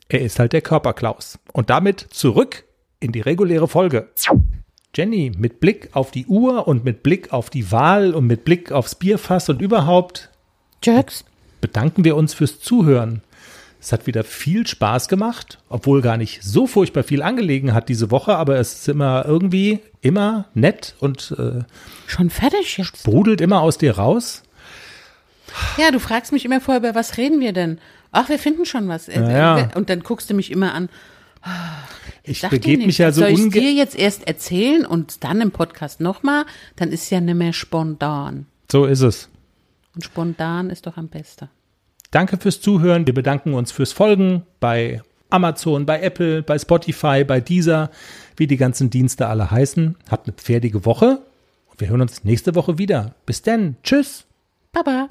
[0.08, 1.38] Er ist halt der Körperklaus.
[1.52, 2.64] Und damit zurück
[3.02, 4.10] in die reguläre Folge.
[4.94, 8.72] Jenny, mit Blick auf die Uhr und mit Blick auf die Wahl und mit Blick
[8.72, 10.30] aufs Bierfass und überhaupt
[10.84, 11.24] Jerks.
[11.62, 13.22] bedanken wir uns fürs Zuhören.
[13.80, 18.12] Es hat wieder viel Spaß gemacht, obwohl gar nicht so furchtbar viel angelegen hat diese
[18.12, 21.64] Woche, aber es ist immer irgendwie immer nett und äh,
[22.06, 22.98] Schon fertig jetzt?
[22.98, 24.44] sprudelt immer aus dir raus.
[25.78, 27.80] Ja, du fragst mich immer vorher, über was reden wir denn?
[28.12, 29.08] Ach, wir finden schon was.
[29.08, 29.70] Ja.
[29.74, 30.90] Und dann guckst du mich immer an.
[32.24, 35.52] Ich Dachte begebe mich ja so Soll ich dir jetzt erst erzählen und dann im
[35.52, 36.46] Podcast nochmal?
[36.76, 38.46] Dann ist ja nicht mehr spontan.
[38.72, 39.30] So ist es.
[39.96, 41.50] Und spontan ist doch am besten.
[42.12, 43.08] Danke fürs Zuhören.
[43.08, 47.90] Wir bedanken uns fürs Folgen bei Amazon, bei Apple, bei Spotify, bei Deezer,
[48.36, 49.96] wie die ganzen Dienste alle heißen.
[50.10, 51.22] Habt eine pferdige Woche
[51.70, 53.16] und wir hören uns nächste Woche wieder.
[53.26, 53.78] Bis dann.
[53.84, 54.26] Tschüss.
[54.72, 55.10] Baba.